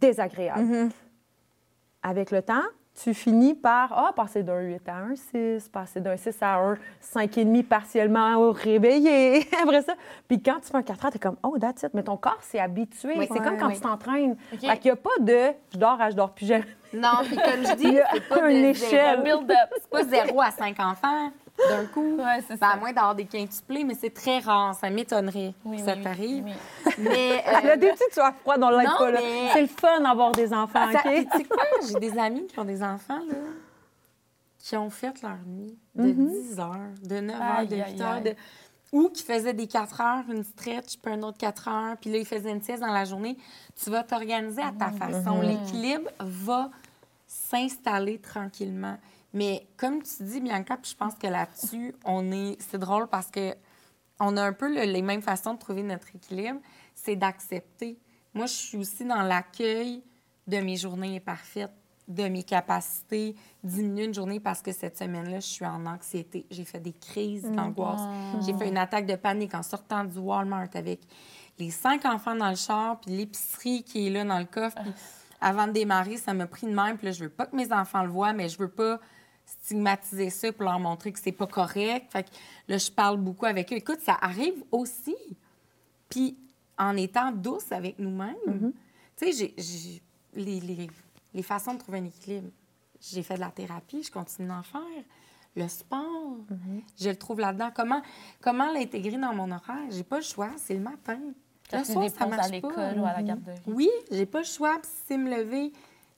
[0.00, 0.88] désagréable.
[2.02, 2.62] Avec le temps,
[3.02, 6.74] tu finis par ah, passer d'un 8 à un 6, passer d'un 6 à un
[7.02, 9.46] 5,5 partiellement au réveillé.
[9.62, 9.94] Après ça.
[10.28, 11.90] Puis quand tu fais un 4 heures, tu es comme oh, that's it.
[11.94, 13.14] Mais ton corps s'est habitué.
[13.16, 13.28] Oui.
[13.30, 13.74] c'est comme quand oui.
[13.74, 14.36] tu t'entraînes.
[14.52, 14.60] OK.
[14.60, 16.64] Fait qu'il n'y a pas de je dors à je dors plus jamais.
[16.92, 19.22] Non, puis comme je Il dis, c'est pas une de échelle.
[19.22, 19.70] Build-up.
[19.74, 21.30] C'est pas 0 à 5 enfants.
[21.68, 22.16] D'un coup.
[22.16, 24.74] Ouais, c'est Ben, à moins d'avoir des quintuplés, mais c'est très rare.
[24.74, 26.44] Ça m'étonnerait Oui, que ça oui, t'arrive.
[26.44, 26.92] oui.
[26.98, 30.32] Mais, Elle a euh, des petites soirs froides dans pas, mais- C'est le fun d'avoir
[30.32, 31.12] des enfants, ça- OK?
[31.14, 31.64] puis tu sais quoi?
[31.88, 33.34] J'ai des amis qui ont des enfants, là,
[34.58, 36.30] qui ont fait leur nuit de Mm-hmm.
[36.50, 38.22] 10 heures, de 9 heures, Aïe, de 8 aïe, heures, aïe.
[38.22, 38.34] de...
[38.92, 42.18] ou qui faisaient des 4 heures, une stretch, puis un autre 4 heures, puis là,
[42.18, 43.36] ils faisaient une sieste dans la journée.
[43.82, 45.40] Tu vas t'organiser à ta façon.
[45.40, 46.70] L'équilibre va
[47.26, 48.96] s'installer tranquillement.
[49.32, 52.56] Mais comme tu dis, Bianca, puis je pense que là-dessus, on est...
[52.60, 53.54] C'est drôle parce que
[54.18, 56.60] on a un peu le- les mêmes façons de trouver notre équilibre,
[56.94, 57.98] c'est d'accepter.
[58.34, 60.02] Moi, je suis aussi dans l'accueil
[60.46, 61.72] de mes journées imparfaites,
[62.06, 66.44] de mes capacités, diminuer une journée parce que cette semaine-là, je suis en anxiété.
[66.50, 68.00] J'ai fait des crises d'angoisse.
[68.44, 71.00] J'ai fait une attaque de panique en sortant du Walmart avec
[71.58, 74.76] les cinq enfants dans le char, puis l'épicerie qui est là dans le coffre.
[74.82, 74.92] Puis
[75.40, 76.96] avant de démarrer, ça m'a pris de même.
[76.98, 78.98] Puis là, je veux pas que mes enfants le voient, mais je veux pas
[79.62, 82.10] stigmatiser ça pour leur montrer que c'est pas correct.
[82.12, 82.30] Fait que
[82.68, 83.76] là, je parle beaucoup avec eux.
[83.76, 85.16] Écoute, ça arrive aussi.
[86.08, 86.36] Puis
[86.78, 88.72] en étant douce avec nous-mêmes,
[89.16, 90.02] tu sais, j'ai-
[90.34, 90.90] les, les-
[91.34, 92.48] les façons de trouver un équilibre.
[93.00, 94.80] J'ai fait de la thérapie, je continue d'en faire.
[95.56, 96.36] Le sport,
[97.00, 97.70] je le trouve là-dedans.
[97.74, 98.02] Comment,
[98.40, 99.90] comment l'intégrer dans mon horaire?
[99.90, 101.18] J'ai pas le choix, c'est le matin.
[101.72, 102.94] Le soir, ça pauses à marche l'école pas.
[102.94, 103.58] ou à la garderie.
[103.66, 104.78] Oui, j'ai pas le choix.
[104.80, 105.72] Puis si c'est me lever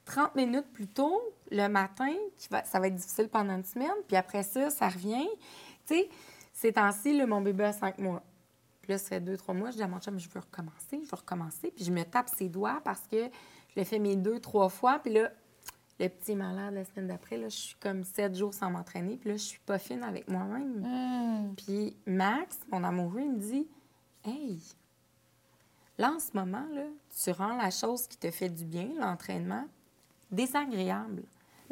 [0.05, 1.21] 30 minutes plus tôt
[1.53, 3.91] le matin, qui va, ça va être difficile pendant une semaine.
[4.09, 5.29] Puis après ça, ça revient.
[5.87, 6.09] Tu sais,
[6.53, 8.23] ces temps-ci, mon bébé a 5 mois.
[8.81, 11.01] Puis là, ça fait deux, trois mois, je dis à mon chum, je veux recommencer,
[11.05, 11.73] je veux recommencer.
[11.75, 13.29] Puis je me tape ses doigts parce que
[13.71, 14.99] je l'ai fait mes deux, trois fois.
[14.99, 15.31] Puis là,
[16.01, 19.17] le petit malade la semaine d'après, là, je suis comme sept jours sans m'entraîner.
[19.17, 20.85] Puis là, je suis pas fine avec moi-même.
[20.85, 21.55] Hum.
[21.55, 23.69] Puis Max, mon amoureux, il me dit
[24.25, 24.59] Hey,
[25.99, 26.85] là, en ce moment, là,
[27.23, 29.67] tu rends la chose qui te fait du bien, l'entraînement,
[30.31, 31.23] désagréable.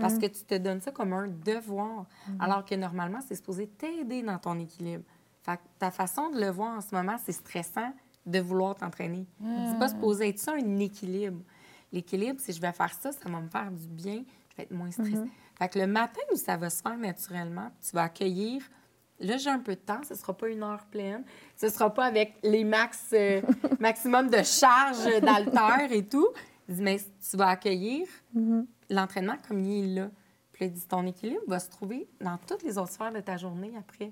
[0.01, 2.07] Parce que tu te donnes ça comme un devoir,
[2.39, 5.05] alors que normalement, c'est supposé t'aider dans ton équilibre.
[5.43, 7.93] Fait que ta façon de le voir en ce moment, c'est stressant
[8.27, 9.27] de vouloir t'entraîner.
[9.71, 11.43] C'est pas supposé être ça, un équilibre.
[11.93, 14.71] L'équilibre, si je vais faire ça, ça va me faire du bien, je vais être
[14.73, 15.31] moins stressée.
[15.59, 18.63] Fait que le matin où ça va se faire naturellement, tu vas accueillir
[19.21, 21.25] Là, j'ai un peu de temps, ce sera pas une heure pleine.
[21.55, 23.43] Ce sera pas avec les max, euh,
[23.79, 26.29] maximum de charge d'haltère et tout.
[26.69, 28.07] Mais tu vas accueillir
[28.91, 30.09] l'entraînement comme il est là.
[30.53, 33.39] Puis il dit, ton équilibre va se trouver dans toutes les autres sphères de ta
[33.39, 34.11] journée après.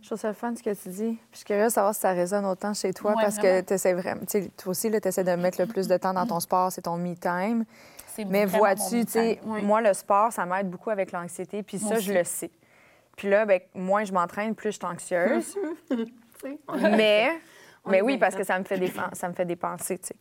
[0.00, 1.12] Je trouve ça le fun ce que tu dis.
[1.14, 3.62] Puis je suis curieuse de savoir si ça résonne autant chez toi Ouais, parce que
[3.62, 4.20] tu essaies vraiment.
[4.20, 6.70] Tu sais, toi aussi, tu essaies de mettre le plus de temps dans ton sport,
[6.70, 7.64] c'est ton me time.
[8.06, 9.50] C'est Mais vois-tu, mon tu sais, me-time.
[9.50, 9.62] Oui.
[9.62, 11.62] moi, le sport, ça m'aide beaucoup avec l'anxiété.
[11.62, 12.50] Puis Moi ça, je le sais.
[13.16, 15.56] Puis là, ben, moins je m'entraîne, plus je suis anxieuse.
[16.96, 17.40] Mais,
[17.86, 20.16] mais oui, parce que ça me fait, des, ça me fait dépenser, tu sais.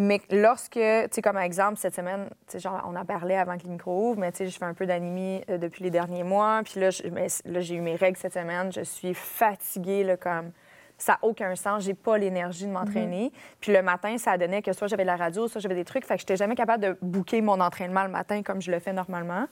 [0.00, 3.58] Mais lorsque, tu sais, comme exemple, cette semaine, tu sais, genre, on a parlé avant
[3.58, 5.90] que les micros ouvrent, mais tu sais, je fais un peu d'anémie euh, depuis les
[5.90, 6.62] derniers mois.
[6.64, 8.72] Puis là, j'ai eu mes règles cette semaine.
[8.72, 10.52] Je suis fatiguée, là, comme...
[10.96, 11.84] Ça n'a aucun sens.
[11.84, 13.32] J'ai pas l'énergie de m'entraîner.
[13.60, 16.04] Puis le matin, ça donnait que soit j'avais de la radio, soit j'avais des trucs.
[16.04, 18.92] Fait que j'étais jamais capable de booker mon entraînement le matin comme je le fais
[18.92, 19.46] normalement.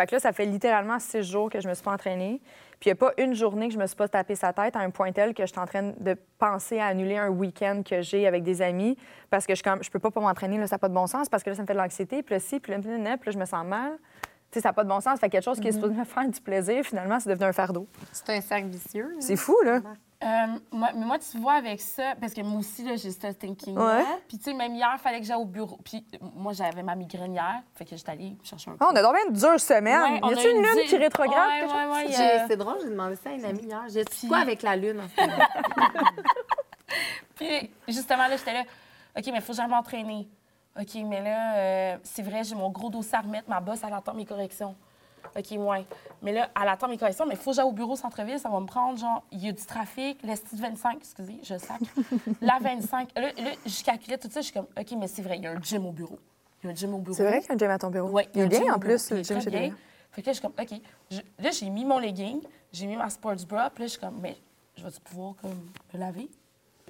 [0.00, 2.40] Fait que là, ça fait littéralement six jours que je me suis pas entraînée.
[2.80, 4.74] Puis il n'y a pas une journée que je me suis pas tapé sa tête
[4.74, 7.82] à un point tel que je suis en train de penser à annuler un week-end
[7.84, 8.96] que j'ai avec des amis
[9.28, 11.06] parce que je, comme, je peux pas pas m'entraîner, là, ça n'a pas de bon
[11.06, 12.22] sens parce que là, ça me fait de l'anxiété.
[12.22, 13.98] Puis là, si, puis là, puis là, je me sens mal.
[14.50, 15.20] Tu sais, ça n'a pas de bon sens.
[15.20, 17.52] Fait que quelque chose qui est supposé me faire du plaisir, finalement, c'est devenu un
[17.52, 17.86] fardeau.
[18.10, 19.16] C'est un cercle vicieux.
[19.18, 19.80] C'est fou, là.
[20.22, 20.26] Euh,
[20.70, 23.96] moi, mais moi, tu vois, avec ça, parce que moi aussi, là, j'ai ce thinking-là.
[23.98, 24.04] Ouais.
[24.28, 25.78] Puis, tu sais, même hier, il fallait que j'aille au bureau.
[25.82, 26.04] Puis,
[26.36, 27.62] moi, j'avais ma migraine hier.
[27.74, 29.98] Fait que j'étais allée chercher un Ah, on a bien une dure semaine.
[30.14, 31.62] Ouais, on y a a-tu une une lune dure- qui rétrograde?
[31.62, 33.82] Ouais, ouais, ouais, euh, C'est drôle, j'ai demandé ça à une amie hier.
[33.88, 35.08] J'ai dit Puis- quoi avec la lune en?
[37.36, 38.60] Puis, justement, là, j'étais là,
[39.16, 40.28] OK, mais il faut que j'aille m'entraîner.
[40.78, 43.48] OK, mais là, euh, c'est vrai, j'ai mon gros dossier à remettre.
[43.48, 44.74] Ma boss, elle attend mes corrections.
[45.36, 45.86] OK, ouais.
[46.22, 48.38] Mais là, elle attend mes corrections, mais il faut que j'aille au bureau centre-ville.
[48.38, 50.22] Ça va me prendre, genre, il y a du trafic.
[50.22, 51.80] L'esti de 25, excusez, je sac.
[52.40, 53.10] La 25.
[53.16, 54.40] Là, là, je calculais tout ça.
[54.40, 56.18] Je suis comme, OK, mais c'est vrai, il y a un gym au bureau.
[56.62, 57.16] Il y a un gym au bureau.
[57.16, 58.08] C'est vrai qu'il y a un gym à ton bureau?
[58.10, 59.74] Oui, il est un bien, gym en plus, le gym chez bien.
[60.12, 60.80] Fait que là, je suis comme, OK.
[61.10, 62.40] Je- là, j'ai mis mon legging,
[62.72, 64.36] j'ai mis ma sports bra, puis là, je suis comme, mais
[64.76, 66.28] je vais-tu pouvoir, comme, me laver?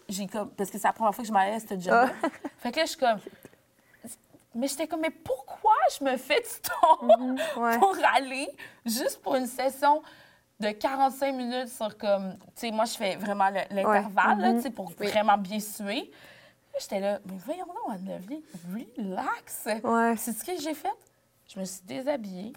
[0.08, 2.10] J'ai comme, parce que c'est la première fois que je m'allais à ce gym-là.
[2.22, 2.28] Ah.
[2.58, 3.18] Fait que là, je suis comme,
[4.54, 7.78] mais j'étais comme, mais pourquoi je me fais du temps Mhm, ouais.
[7.78, 8.48] pour aller
[8.84, 10.02] juste pour une session
[10.58, 14.62] de 45 minutes sur comme, tu sais, moi, je fais vraiment le- l'intervalle, là, tu
[14.62, 16.10] sais, pour vraiment bien suer.
[16.78, 18.42] J'étais là, mais voyons donc, Anne-Neuville,
[18.74, 19.66] relax.
[19.82, 20.14] Ouais.
[20.16, 20.92] C'est ce que j'ai fait.
[21.52, 22.52] Je me suis déshabillée,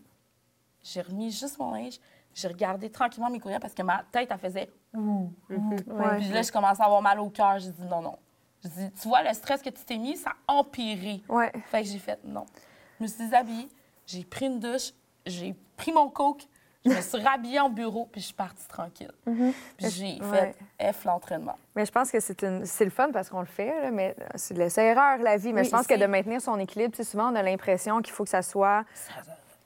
[0.83, 1.99] j'ai remis juste mon linge,
[2.35, 5.31] j'ai regardé tranquillement mes courriels parce que ma tête, elle faisait ouh.
[5.49, 6.17] Ouais.
[6.17, 7.57] Puis là, je commençais à avoir mal au cœur.
[7.59, 8.17] J'ai dit non, non.
[8.63, 11.21] Je dis, tu vois, le stress que tu t'es mis, ça a empiré.
[11.29, 11.51] Ouais.
[11.69, 12.45] Fait que j'ai fait non.
[12.99, 13.67] Je me suis déshabillée,
[14.05, 14.91] j'ai pris une douche,
[15.25, 16.43] j'ai pris mon coke,
[16.85, 19.11] Je me suis rhabillée en bureau, puis je suis partie tranquille.
[19.27, 19.53] Mm-hmm.
[19.77, 20.53] Puis j'ai Ouais.
[20.79, 21.57] fait F l'entraînement.
[21.75, 22.59] Mais je pense que c'est une...
[22.61, 25.53] le fun parce qu'on le fait, là, mais c'est de l'essai-erreur, la vie.
[25.53, 28.23] Mais Oui, je pense que de maintenir son équilibre, souvent, on a l'impression qu'il faut
[28.25, 28.83] que ça soit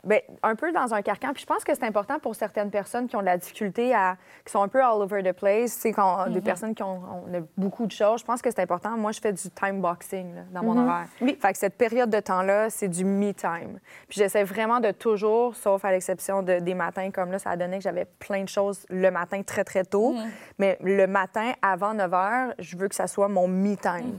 [0.07, 1.33] ben, un peu dans un carcan.
[1.33, 4.17] Puis je pense que c'est important pour certaines personnes qui ont de la difficulté à.
[4.45, 5.71] qui sont un peu all over the place.
[5.71, 6.33] Sais, quand Mm-hmm.
[6.33, 8.21] des personnes qui ont, on a beaucoup de choses.
[8.21, 8.91] Je pense que c'est important.
[8.91, 11.07] Moi, je fais du time boxing là, dans mon horaire.
[11.21, 11.37] Oui.
[11.39, 13.79] Fait que cette période de temps-là, c'est du me time.
[14.07, 17.57] Puis j'essaie vraiment de toujours, sauf à l'exception de, des matins comme là, ça a
[17.57, 20.15] donné que j'avais plein de choses le matin très, très tôt.
[20.59, 24.17] Mais le matin, avant 9 h, je veux que ça soit mon me time.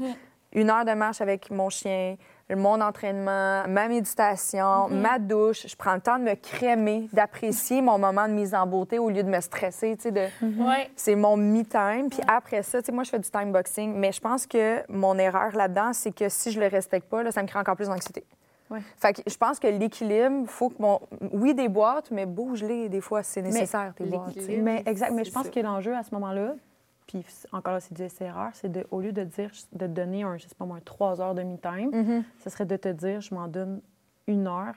[0.53, 2.17] Une heure de marche avec mon chien,
[2.57, 5.67] mon entraînement, ma méditation, ma douche.
[5.67, 9.11] Je prends le temps de me crémer, d'apprécier mon moment de mise en beauté au
[9.11, 10.27] lieu de me stresser, tu sais, de...
[10.43, 10.91] Ouais.
[10.97, 12.09] C'est mon me-time.
[12.11, 14.83] Puis après ça, tu sais, moi, je fais du time boxing, mais je pense que
[14.91, 17.77] mon erreur là-dedans, c'est que si je le respecte pas, là, ça me crée encore
[17.77, 18.25] plus d'anxiété.
[18.71, 18.81] Ouais.
[18.99, 21.01] Fait que je pense que l'équilibre, faut que mon.
[21.33, 24.37] Oui, des boîtes, mais bouge-les des fois, c'est nécessaire, tes boîtes.
[24.47, 25.51] Mais exact, mais je pense ça.
[25.51, 26.55] que l'enjeu à ce moment-là,
[27.09, 30.23] puis encore là, c'est du essai-erreur, c'est de, au lieu de dire, de te donner
[30.23, 32.25] un, je sais pas moi, trois heures de me-time, Mhm.
[32.39, 33.81] ce serait de te dire, je m'en donne
[34.29, 34.75] une heure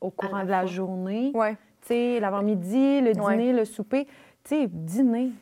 [0.00, 0.70] au courant la de la fois.
[0.70, 1.32] journée.
[1.34, 1.54] Ouais.
[1.82, 3.36] Tu sais, l'avant-midi, le Ouais.
[3.36, 4.06] dîner, le souper.
[4.44, 5.32] Tu sais, dîner.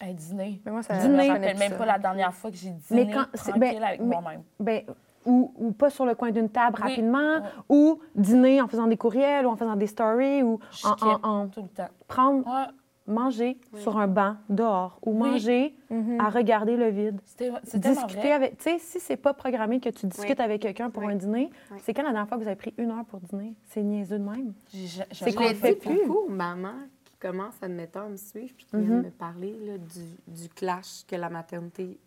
[0.00, 0.60] Un dîner.
[0.64, 1.24] Mais moi, ça Dîner.
[1.26, 1.78] je rappelle même ça.
[1.78, 4.42] pas la dernière fois que j'ai dîné Mais quand- c'est- tranquille ben, avec mais- moi-même.
[4.60, 4.82] Ben,
[5.24, 6.90] ou, ou pas sur le coin d'une table Oui.
[6.90, 11.20] rapidement, ou dîner en faisant des courriels ou en faisant des stories, ou Je en,
[11.24, 11.88] en- tout le temps.
[12.06, 12.66] prendre, Ouais.
[13.06, 15.30] Manger sur un banc dehors, ou Oui.
[15.30, 16.20] manger Mhm.
[16.20, 17.20] à regarder le vide.
[17.24, 18.56] C'est Discuter avec.
[18.58, 20.44] Tu sais, si c'est pas programmé que tu discutes Oui.
[20.44, 21.50] avec quelqu'un pour un dîner,
[21.82, 23.54] c'est quand la dernière fois que vous avez pris une heure pour dîner?
[23.68, 24.52] C'est niaiseux de même.
[24.68, 26.06] C'est Je qu'on le fait plus.
[26.06, 26.72] beaucoup aux mamans
[27.20, 27.26] qui
[27.62, 31.28] admettons, à me suivre puis qui viennent me parler là, du, du clash que la
[31.28, 31.98] maternité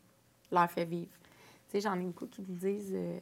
[0.52, 1.12] leur fait vivre.
[1.70, 3.20] Tu sais, j'en ai beaucoup qui me disent euh,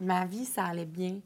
[0.00, 1.18] ma vie, ça allait bien.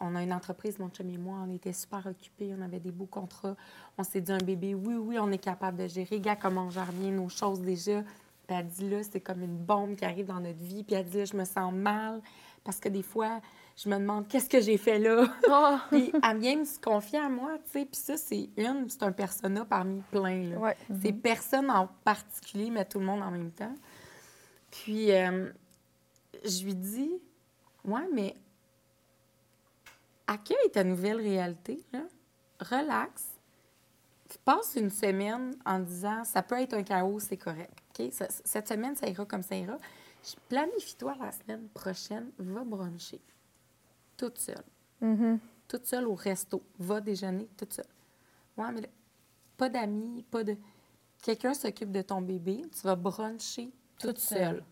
[0.00, 2.92] On a une entreprise, mon chum et moi, on était super occupés, on avait des
[2.92, 3.56] beaux contrats.
[3.98, 6.20] On s'est dit un bébé, oui, oui, on est capable de gérer.
[6.20, 8.02] Gars, comment on gère bien nos choses déjà.
[8.46, 10.82] Puis elle dit là, c'est comme une bombe qui arrive dans notre vie.
[10.82, 12.20] Puis elle dit là, je me sens mal
[12.64, 13.40] parce que des fois,
[13.76, 15.26] je me demande qu'est-ce que j'ai fait là?
[15.90, 17.84] Puis elle vient me se confier à moi, tu sais.
[17.84, 20.58] Puis ça, c'est une, c'est un persona parmi plein, là.
[20.58, 20.76] Ouais.
[21.02, 23.74] C'est personne en particulier, mais tout le monde en même temps.
[24.70, 25.50] Puis euh,
[26.44, 27.12] je lui dis,
[27.84, 28.36] ouais, mais
[30.26, 32.02] accueille ta nouvelle réalité, là.
[32.60, 33.28] Relax.
[34.44, 37.72] Passe une semaine en disant, ça peut être un chaos, c'est correct.
[38.44, 39.78] Cette semaine, ça ira comme ça ira.
[40.48, 43.20] Planifie-toi la semaine prochaine, va bruncher.
[44.16, 44.64] Toute seule.
[45.00, 45.38] Mhm.
[45.68, 46.62] Toute seule au resto.
[46.78, 47.84] Va déjeuner toute seule.
[48.56, 48.88] Ouais, mais là,
[49.56, 50.56] pas d'amis, pas de.
[51.22, 54.38] Quelqu'un s'occupe de ton bébé, tu vas bruncher toute, Toute seule.
[54.56, 54.64] seule.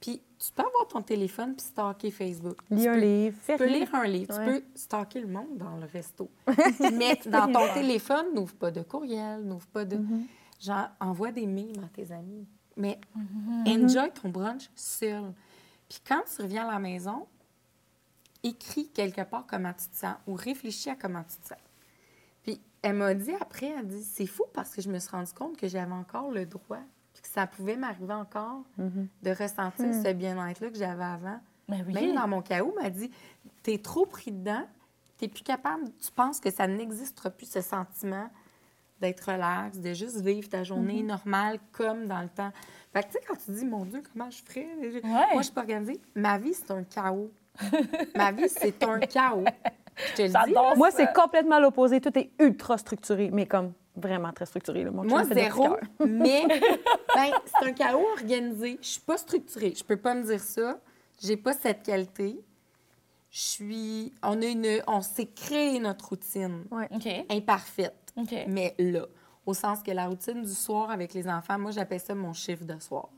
[0.00, 2.58] Puis tu peux avoir ton téléphone puis stalker Facebook.
[2.68, 4.44] Tu un peux- livre, Tu peux lire un livre, Ouais.
[4.56, 6.30] tu peux stalker le monde dans le resto.
[6.92, 9.98] Mais dans ton téléphone, n'ouvre pas de courriel, n'ouvre pas de.
[10.60, 12.46] Genre, envoie des mimes à tes amis.
[12.76, 13.00] Mais
[13.66, 15.32] enjoy ton brunch seul.
[15.88, 17.26] Puis quand tu reviens à la maison,
[18.42, 21.58] écris quelque part comment tu te sens ou réfléchis à comment tu te sens.
[22.42, 25.32] Puis elle m'a dit après, elle dit c'est fou parce que je me suis rendu
[25.32, 26.78] compte que j'avais encore le droit,
[27.26, 31.40] que ça pouvait m'arriver encore de ressentir ce bien-être-là que j'avais avant.
[31.68, 31.92] Mais oui.
[31.94, 33.10] Même dans mon chaos, elle m'a dit
[33.62, 34.62] T'es trop pris dedans,
[35.18, 38.28] t'es plus capable, tu penses que ça n'existera plus, ce sentiment
[39.00, 42.52] d'être relax, de juste vivre ta journée normale comme dans le temps.
[42.92, 44.68] Fait que, tu sais, quand tu dis Mon Dieu, comment je ferais?
[45.02, 46.00] Moi, je suis pas organisée.
[46.14, 47.30] Ma vie, c'est un chaos.
[48.14, 49.44] Ma vie, c'est un chaos.
[49.96, 50.78] Je te le dis.
[50.78, 52.00] Moi, c'est complètement l'opposé.
[52.00, 54.84] Tout est ultra structuré, mais comme vraiment très structuré.
[54.84, 54.90] là.
[54.90, 56.46] Mon Moi, zéro, mais
[57.14, 58.78] ben, c'est un chaos organisé.
[58.80, 59.74] Je suis pas structurée.
[59.76, 60.78] Je peux pas me dire ça.
[61.22, 62.38] J'ai pas cette qualité.
[63.30, 64.12] Je suis...
[64.22, 64.82] On, a une...
[64.86, 67.08] On s'est créé notre routine OK.
[67.30, 68.34] imparfaite, OK.
[68.48, 69.06] mais là,
[69.44, 72.64] au sens que la routine du soir avec les enfants, moi, j'appelle ça mon chiffre
[72.64, 73.08] de soir.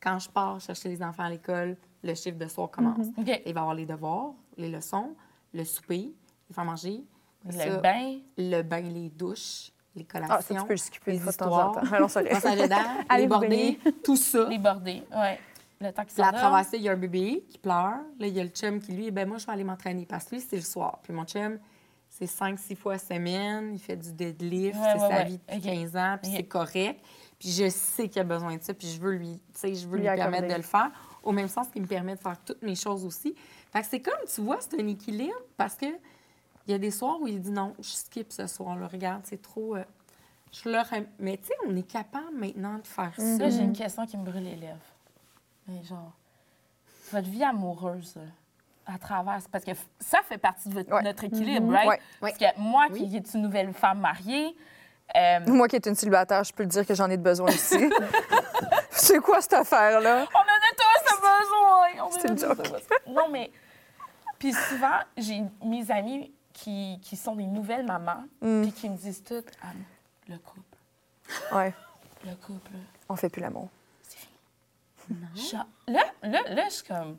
[0.00, 3.06] Quand je pars chercher les enfants à l'école, le chiffre de soir commence.
[3.16, 3.28] OK.
[3.46, 5.14] Il va y avoir les devoirs, les leçons,
[5.54, 6.12] le souper,
[6.48, 7.02] les faire manger,
[7.44, 8.18] Le ça, bain.
[8.36, 10.36] le bain, les douches, les collations.
[10.38, 13.78] Ah, ça, tu peux le skipper les une fois de temps en les vous bordées,
[14.02, 14.48] tout ça.
[14.48, 15.02] Les bordés.
[15.14, 15.38] Ouais.
[15.80, 17.98] Le temps qui Puis à s'en travers ça, il y a un bébé qui pleure.
[18.18, 20.26] Là, il y a le chum qui, lui, ben moi, je vais aller m'entraîner parce
[20.26, 21.00] que lui, c'est le soir.
[21.02, 21.58] Puis mon chum,
[22.08, 23.72] c'est 5-6 fois semaine.
[23.74, 24.76] Il fait du deadlift.
[24.76, 25.24] Ouais, c'est ouais, sa ouais.
[25.24, 25.64] vie depuis OK.
[25.64, 26.18] 15 ans.
[26.22, 27.00] Puis c'est correct.
[27.38, 28.72] Puis je sais qu'il a besoin de ça.
[28.72, 30.90] Puis je veux lui, tu sais, je veux Lui lui, permettre de le faire.
[31.22, 33.34] Au même sens qu'il me permet de faire toutes mes choses aussi.
[33.72, 35.86] Fait que c'est comme, tu vois, c'est un équilibre parce que
[36.66, 38.86] il y a des soirs où il dit non, je skip ce soir-là.
[38.86, 39.76] Regarde, c'est trop.
[39.76, 39.84] euh,
[40.52, 41.06] je leur aime.
[41.18, 43.38] Mais tu sais, on est capable maintenant de faire ça.
[43.38, 44.76] Là, j'ai une question qui me brûle les lèvres.
[45.68, 46.12] Mais genre,
[47.10, 48.16] votre vie amoureuse,
[48.86, 49.38] à travers.
[49.50, 49.70] Parce que
[50.00, 51.02] ça fait partie de votre- Ouais.
[51.02, 51.88] notre équilibre, right?
[51.88, 54.54] Ouais, Parce que moi, qui est une nouvelle femme mariée,
[55.16, 57.48] euh, Moi qui est une célibataire, je peux le dire que j'en ai de besoin
[57.48, 57.90] aussi.
[58.90, 60.26] c'est quoi cette affaire-là?
[60.34, 62.10] on en a tous besoin!
[62.10, 62.82] C'est a une joke.
[63.08, 63.50] Non, mais.
[64.38, 68.62] Puis souvent, j'ai mes amis qui, qui sont des nouvelles mamans, Mm.
[68.62, 69.50] puis qui me disent toutes
[70.28, 70.60] le couple,
[71.52, 71.74] Ouais,
[72.24, 72.70] le couple,
[73.08, 73.68] on fait plus l'amour.
[74.02, 74.18] c'est
[74.96, 75.48] fini.
[75.50, 77.18] Genre, là, là, là, je suis comme.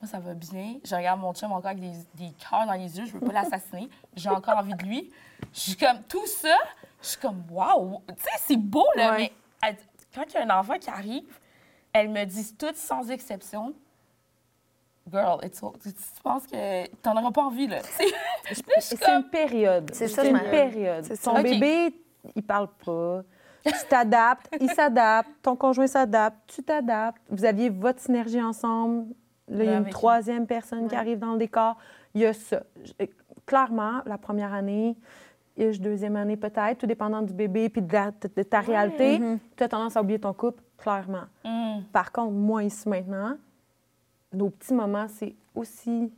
[0.00, 0.76] Moi, ça va bien.
[0.84, 3.04] Je regarde mon chum encore avec des, des cœurs dans les yeux.
[3.06, 3.90] Je veux pas l'assassiner.
[4.14, 5.12] J'ai encore envie de lui.
[5.52, 6.54] Je suis comme, tout ça,
[7.02, 8.00] je suis comme, waouh!
[8.06, 9.18] Tu sais, c'est beau, là, Ouais.
[9.18, 9.32] mais
[9.68, 9.76] elle-
[10.14, 11.38] quand il y a un enfant qui arrive,
[11.92, 13.74] elles me disent toutes sans exception,
[15.10, 15.90] Girl, it's all- tu,
[16.22, 17.78] penses que t'en auras pas envie, là.
[18.80, 19.90] C'est comme, une période.
[19.92, 21.04] C'est ça, une période.
[21.22, 21.94] Ton bébé,
[22.36, 23.22] il parle pas.
[23.64, 27.20] Tu t'adaptes, il s'adapte, ton conjoint s'adapte, tu t'adaptes.
[27.28, 29.06] Vous aviez votre synergie ensemble.
[29.48, 31.76] Là, il y a une troisième personne qui arrive dans le décor.
[32.14, 32.62] Il y a ça.
[32.84, 33.04] Je-
[33.46, 34.94] Clairement, la première année,
[35.56, 39.18] la deuxième année peut-être, tout dépendant du bébé puis de, la- de ta réalité,
[39.56, 41.24] tu as tendance à oublier ton couple, clairement.
[41.44, 43.36] Hum, Par contre, moi, ici, maintenant,
[44.32, 46.12] nos petits moments, c'est aussi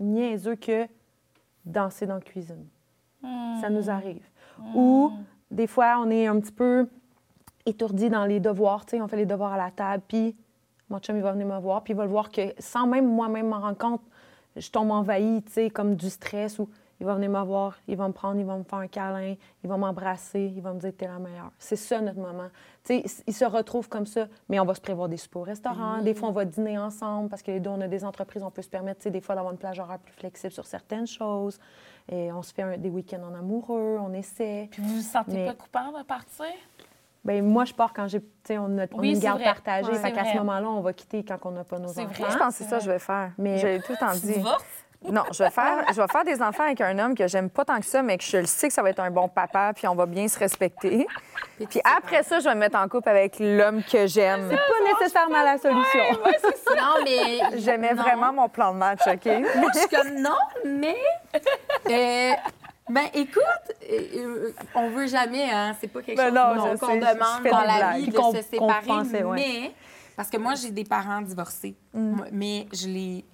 [0.00, 0.86] niaiseux que
[1.64, 2.66] danser dans la cuisine.
[3.60, 4.24] Ça nous arrive.
[4.74, 5.12] Ou,
[5.50, 6.88] des fois, on est un petit peu
[7.64, 8.84] étourdi dans les devoirs.
[8.84, 10.36] Tu sais, on fait les devoirs à la table, puis
[10.90, 13.08] mon chum, il va venir me voir, puis il va le voir que, sans même
[13.08, 14.02] moi-même m'en rendre compte,
[14.56, 16.68] je tombe envahie, tu sais, comme du stress, ou
[17.00, 19.34] il va venir me voir, il va me prendre, il va me faire un câlin,
[19.62, 21.50] il va m'embrasser, il va me dire que t'es la meilleure.
[21.58, 22.48] C'est ça, notre moment.
[22.84, 25.44] Tu sais, il se retrouve comme ça, mais on va se prévoir des soupers au
[25.44, 28.42] restaurant, des fois, on va dîner ensemble, parce que les deux, on a des entreprises,
[28.42, 30.66] on peut se permettre, tu sais, des fois, d'avoir une plage horaire plus flexible sur
[30.66, 31.58] certaines choses.
[32.10, 34.68] Et on se fait un- des week-ends en amoureux, on essaie.
[34.70, 36.44] Puis vous vous sentez Mais- pas coupable de partir?
[37.24, 39.22] Ben moi, je pars quand j'ai, tu sais, on a, on Oui, a une c'est
[39.22, 39.44] garde vrai.
[39.46, 39.90] partagée.
[39.90, 42.22] Ouais, fait qu'à ce moment-là, on va quitter quand on n'a pas nos C'est enfants.
[42.22, 42.30] vrai.
[42.32, 43.32] Je pense que c'est ça que je vais faire.
[43.38, 44.44] Mais- J'ai tout le temps Tu dit.
[45.10, 47.64] Non, je vais faire, je vais faire des enfants avec un homme que j'aime pas
[47.64, 49.72] tant que ça, mais que je le sais que ça va être un bon papa,
[49.74, 51.06] puis on va bien se respecter.
[51.68, 54.48] Puis après ça, je vais me mettre en couple avec l'homme que j'aime.
[54.50, 56.00] C'est pas nécessairement la solution.
[56.76, 57.58] Non, mais.
[57.60, 59.24] J'aimais vraiment mon plan de match, OK?
[59.26, 60.96] Je suis comme non, mais.
[61.90, 62.32] euh,
[62.88, 63.42] ben écoute,
[63.90, 65.74] euh, on veut jamais, hein.
[65.80, 67.96] C'est pas quelque Ben chose qu'on je- je demande dans la blagues.
[67.96, 69.36] vie Puis de qu'on- se séparer, pensait, ouais.
[69.36, 69.72] mais
[70.16, 73.24] parce que moi j'ai des parents divorcés, Moi- mais je l'ai.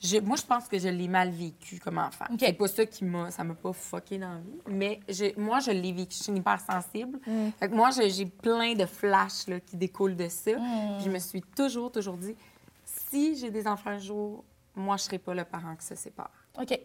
[0.00, 2.26] Je- moi, je pense que je l'ai mal vécu comme enfant.
[2.30, 2.36] OK.
[2.40, 5.60] C'est pas ça qui m'a, ça m'a pas fucké dans la vie, mais je- moi,
[5.60, 6.16] je l'ai vécu.
[6.16, 7.18] Je suis une hypersensible.
[7.58, 10.52] Fait que moi, j'ai plein de flashs là, qui découlent de ça.
[10.52, 12.36] Puis je me suis toujours, toujours dit,
[12.84, 16.30] si j'ai des enfants un jour, moi, je serai pas le parent qui se sépare.
[16.60, 16.78] OK.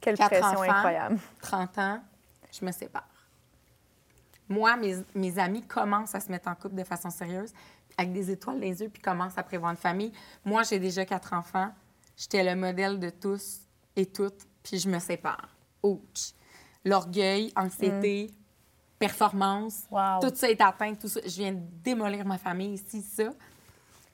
[0.00, 0.70] Quelle Quatre pression enfants.
[0.70, 1.18] incroyable.
[1.40, 2.00] 30 ans,
[2.52, 3.08] je me sépare.
[4.48, 7.52] Moi, mes, mes amis commencent à se mettre en couple de façon sérieuse,
[7.96, 10.12] avec des étoiles dans les yeux, puis commencent à prévoir une famille.
[10.44, 11.70] Moi, j'ai déjà quatre enfants.
[12.16, 13.60] J'étais le modèle de tous
[13.96, 15.48] et toutes, puis je me sépare.
[15.82, 16.32] Ouch!
[16.84, 18.30] L'orgueil, anxiété,
[18.98, 20.20] performance, Wow.
[20.20, 21.20] tout ça est atteint, tout ça.
[21.24, 23.30] Je viens de démolir ma famille ici, ça.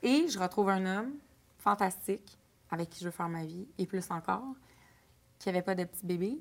[0.02, 1.12] Et je retrouve un homme
[1.58, 2.38] fantastique
[2.70, 4.54] avec qui je veux faire ma vie, et plus encore,
[5.38, 6.38] qui n'avait pas de petit bébé.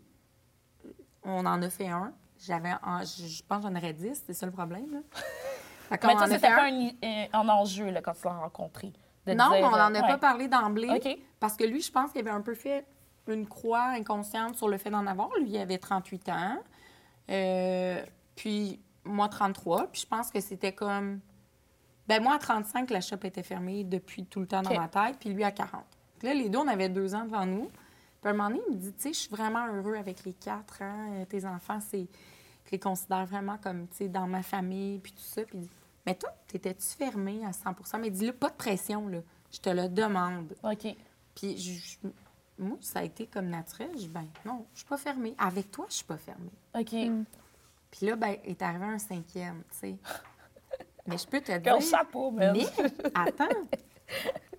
[1.24, 2.14] On en a fait un.
[2.40, 4.92] J'avais, en- je, pense que j'en aurais 10, c'est ça le problème.
[4.94, 5.00] Là.
[5.92, 6.90] Mais en toi, a c'était pas un.
[7.04, 8.94] un, un enjeu là, quand tu l'as rencontré.
[9.26, 11.20] De Non, dire, on n'en a pas parlé d'emblée.
[11.40, 12.86] Parce que lui, je pense qu'il avait un peu fait
[13.28, 15.30] une croix inconsciente sur le fait d'en avoir.
[15.40, 16.58] Lui, il avait 38 ans.
[17.30, 18.04] Euh,
[18.36, 19.88] puis moi, 33.
[19.88, 21.20] Puis je pense que c'était comme.
[22.08, 25.18] Ben moi, à 35, la shop était fermée depuis tout le temps dans ma tête.
[25.20, 25.84] Puis lui, à 40.
[26.18, 27.70] Puis là, les deux, on avait deux ans devant nous.
[28.22, 30.24] Puis à un moment donné, il me dit, tu sais, je suis vraiment heureux avec
[30.26, 30.82] les quatre.
[30.82, 31.12] Hein?
[31.14, 32.08] Euh, Tes enfants, c'est.
[32.66, 35.44] Je les considère vraiment comme, tu sais, dans ma famille, puis tout ça.
[35.44, 35.58] Puis
[36.10, 39.20] mais toi, t'étais-tu fermée à 100% Mais dis-le, pas de pression, là.
[39.52, 40.56] Je te le demande.
[40.64, 40.96] OK.
[41.36, 42.10] Puis je- je-
[42.58, 43.92] moi, ça a été comme naturel.
[43.94, 45.36] Je dis, ben non, je suis pas fermée.
[45.38, 46.50] Avec toi, je suis pas fermée.
[46.76, 46.90] OK.
[47.92, 49.96] Puis là, ben, est arrivé un cinquième, tu sais.
[51.06, 51.80] Mais je peux te dire...
[51.82, 52.58] Chapeau, man.
[52.58, 52.66] Mais
[53.14, 53.48] attends,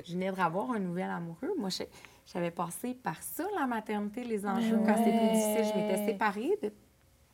[0.04, 1.52] je venais de avoir un nouvel amoureux.
[1.58, 1.82] Moi, je-
[2.26, 4.78] j'avais passé par ça, la maternité, les enjeux.
[4.86, 6.72] Quand c'était plus difficile, je m'étais séparée de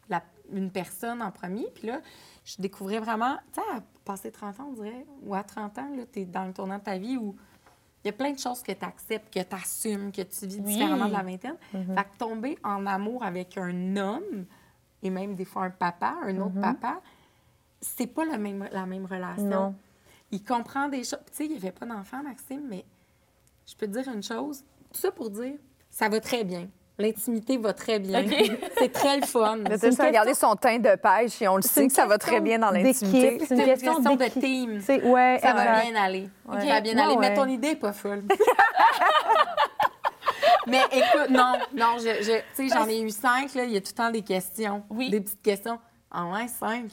[0.09, 1.67] la- une personne en premier.
[1.75, 2.01] Puis là,
[2.45, 5.89] je découvrais vraiment, tu sais, à passer 30 ans, on dirait, ou à 30 ans,
[6.13, 7.35] tu es dans le tournant de ta vie où
[8.05, 10.57] il y a plein de choses que tu acceptes, que tu assumes, que tu vis
[10.61, 10.63] Oui.
[10.75, 11.57] différemment de la vingtaine.
[11.73, 14.47] Fait que tomber en amour avec un homme,
[15.03, 17.01] et même des fois un papa, un autre papa,
[17.81, 19.45] c'est pas la même, la même relation.
[19.45, 19.75] Non.
[20.31, 21.21] Il comprend des choses.
[21.27, 22.85] Tu sais, il n'y avait pas d'enfant, Maxime, mais
[23.67, 24.65] je peux te dire une chose.
[24.93, 25.55] Tout ça pour dire,
[25.91, 26.69] ça va très bien.
[26.99, 28.25] L'intimité va très bien.
[28.79, 29.57] C'est très le fun.
[29.69, 32.17] Mais tu sais, regarder son teint de pêche et on le sait que ça va
[32.17, 33.39] très bien dans l'intimité.
[33.47, 34.81] C'est une question, de team.
[35.05, 36.29] Ouais, ça va bien aller.
[36.51, 37.17] Ça va bien aller.
[37.19, 38.23] Mais ton idée n'est pas folle.
[40.67, 43.77] Mais écoute, non, non, je, je tu sais, j'en ai eu cinq, là, il y
[43.77, 44.83] a tout le temps des questions.
[44.91, 45.11] Oui.
[45.11, 45.79] Des petites questions.
[46.11, 46.91] En moins, cinq.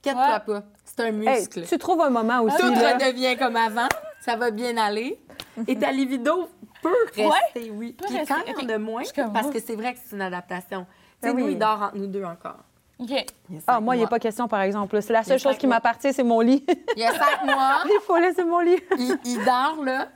[0.00, 0.62] Quatre pas.
[0.84, 1.66] C'est un muscle.
[1.66, 2.56] tu trouves un moment aussi.
[2.56, 3.88] Tout redevient comme avant.
[4.20, 5.20] Ça va bien aller.
[5.66, 6.48] Et ta libido?
[6.82, 7.94] Peut rester, oui.
[7.98, 9.02] Puis quand il y en a moins,
[9.32, 10.86] parce que c'est vrai que c'est une adaptation.
[11.20, 12.58] Tu sais, ben nous, il dort entre nous deux encore.
[12.98, 13.26] OK.
[13.66, 15.00] Ah, moi, il n'y a pas question, par exemple.
[15.02, 16.64] C'est la seule chose qui m'appartient, c'est mon lit.
[16.96, 17.82] Il y a cinq mois.
[17.84, 18.78] il faut laisser mon lit.
[19.24, 20.08] il, dort, là.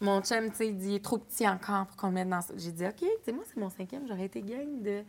[0.00, 2.28] Mon chum, tu sais, il dit, il est trop petit encore pour qu'on le mette
[2.28, 2.54] dans ça.
[2.56, 5.02] J'ai dit, OK, tu sais, moi, c'est mon cinquième, j'aurais été gang de.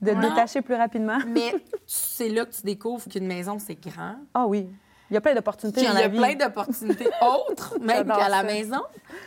[0.00, 1.18] De détacher plus rapidement.
[1.28, 1.54] Mais
[1.86, 4.16] c'est là que tu découvres qu'une maison, c'est grand.
[4.34, 4.68] Ah oui.
[5.12, 6.16] Il y a plein d'opportunités dans la vie.
[6.16, 8.80] Il y a plein d'opportunités autres, même qu'à la maison.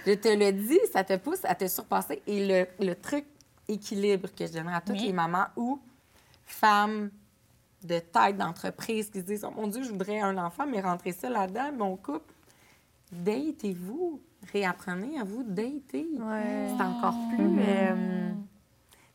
[0.07, 2.23] Je te le dis, ça te pousse à te surpasser.
[2.25, 3.23] Et le, le truc
[3.67, 5.79] équilibre que je donnerais à toutes les mamans ou
[6.43, 7.11] femmes
[7.83, 11.11] de tête d'entreprise qui se disent oh mon Dieu, je voudrais un enfant, mais rentrer
[11.11, 12.33] ça là-dedans, mon couple,
[13.11, 14.19] datez-vous,
[14.51, 16.07] réapprenez à vous dater.
[16.17, 17.45] C'est encore plus.
[17.45, 17.59] Mm-hmm.
[17.59, 18.31] Euh,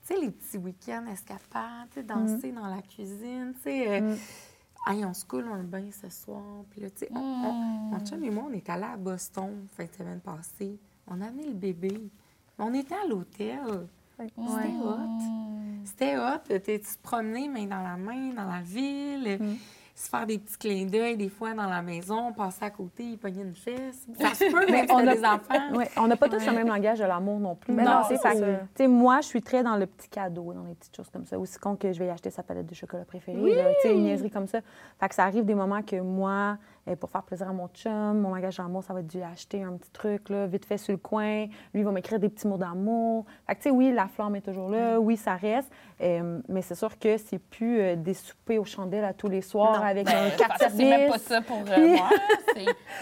[0.06, 2.54] tu sais, les petits week-ends escapades, danser mm.
[2.54, 3.88] dans la cuisine, tu sais.
[3.88, 4.18] Euh, mm.
[4.86, 6.42] Hey, on se coule un bain ce soir.
[6.70, 8.06] Puis là, tu sais, mon mm.
[8.06, 10.78] chum et moi, on est allés à Boston fin de semaine passée.
[11.06, 12.10] On a amené le bébé.
[12.58, 13.86] On était à l'hôtel.
[14.18, 15.84] C'était hot.
[15.84, 16.58] C'était hot.
[16.64, 19.38] Tu te promenais main dans la main dans la ville?
[20.00, 23.18] Se faire des petits clins d'œil des fois dans la maison, passer à côté, il
[23.18, 24.06] pogner une fesse.
[24.20, 25.74] Ça se peut, mais on a des enfants.
[25.74, 27.74] Ouais, on n'a pas tous le même langage de l'amour non plus.
[27.74, 28.32] Mais non, c'est ça.
[28.74, 31.38] sais, moi, je suis très dans le petit cadeau, dans les petites choses comme ça.
[31.38, 33.52] Aussi con que je vais y acheter sa palette de chocolat préférée, oui.
[33.82, 34.60] sais, une niaiserie comme ça.
[34.98, 36.54] Fait que ça arrive des moments que moi, euh,
[36.98, 39.72] pour faire plaisir à mon chum, mon langage d'amour, ça va être dû acheter un
[39.72, 41.46] petit truc, là, vite fait sur le coin.
[41.72, 43.26] Lui, il va m'écrire des petits mots d'amour.
[43.46, 44.98] Fait que, tu sais, oui, la flamme est toujours là.
[44.98, 45.70] Oui, ça reste.
[46.00, 49.42] Euh, mais c'est sûr que c'est plus euh, des soupers aux chandelles à tous les
[49.42, 51.76] soirs avec ben, un carte C'est même pas ça pour moi.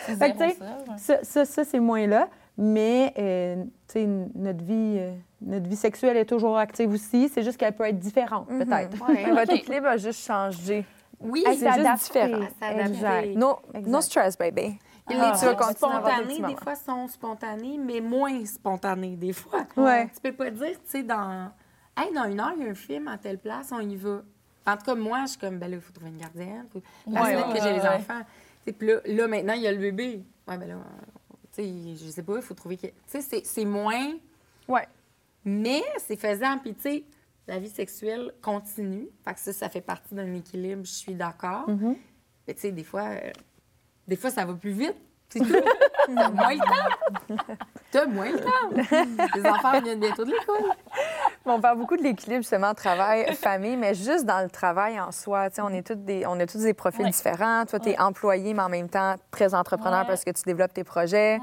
[0.07, 1.45] C'est ça.
[1.45, 2.29] Ça, c'est moins là.
[2.61, 5.01] Mais, tu sais, notre vie,
[5.41, 7.29] notre vie sexuelle est toujours active aussi.
[7.29, 8.65] C'est juste qu'elle peut être différente, mm-hmm.
[8.65, 9.35] peut-être.
[9.35, 10.85] Votre équilibre a juste changé.
[11.21, 12.49] Oui, c'est juste différent.
[12.63, 13.35] Exact.
[13.35, 14.79] No, no stress, baby.
[15.09, 15.33] Les ah.
[15.37, 19.67] trucs spontanés, des fois, sont spontanés, mais moins spontanés, des fois.
[19.77, 20.09] Ouais.
[20.15, 21.51] Tu peux pas dire, tu sais, dans...
[21.97, 24.23] Hey, dans une heure, il y a un film à telle place, on y va.
[24.67, 26.67] En tout cas, moi, je suis comme, ben là, il faut trouver une gardienne.
[26.71, 26.83] Faut...
[27.11, 28.21] La ouais, que j'ai les enfants.
[28.65, 30.23] Puis là, là, maintenant, il y a le bébé.
[30.47, 30.75] Ouais, ben là,
[31.55, 32.77] tu sais, je sais pas, il faut trouver...
[32.77, 34.13] Tu sais, c'est moins...
[34.69, 34.87] Ouais.
[35.43, 36.59] Mais c'est faisant.
[36.59, 37.05] Puis, tu sais,
[37.49, 39.09] la vie sexuelle continue.
[39.25, 41.69] Fait que ça, ça fait partie d'un équilibre, je suis d'accord.
[41.69, 41.97] Mm-hmm.
[42.47, 43.33] Mais tu sais, des fois, euh,
[44.07, 44.97] des fois, ça va plus vite.
[45.31, 45.47] C'est tout.
[46.07, 47.37] T'as moins le temps.
[47.91, 49.35] T'as moins le temps.
[49.35, 50.73] Les enfants viennent bientôt de l'école.
[51.45, 55.69] on parle beaucoup de l'équilibre, justement, travail-famille, mais juste dans le travail en soi, on,
[55.69, 57.67] est toutes des, on a tous des profils différents.
[57.67, 60.85] Toi, tu es employé, mais en même temps très entrepreneur parce que tu développes tes
[60.85, 61.39] projets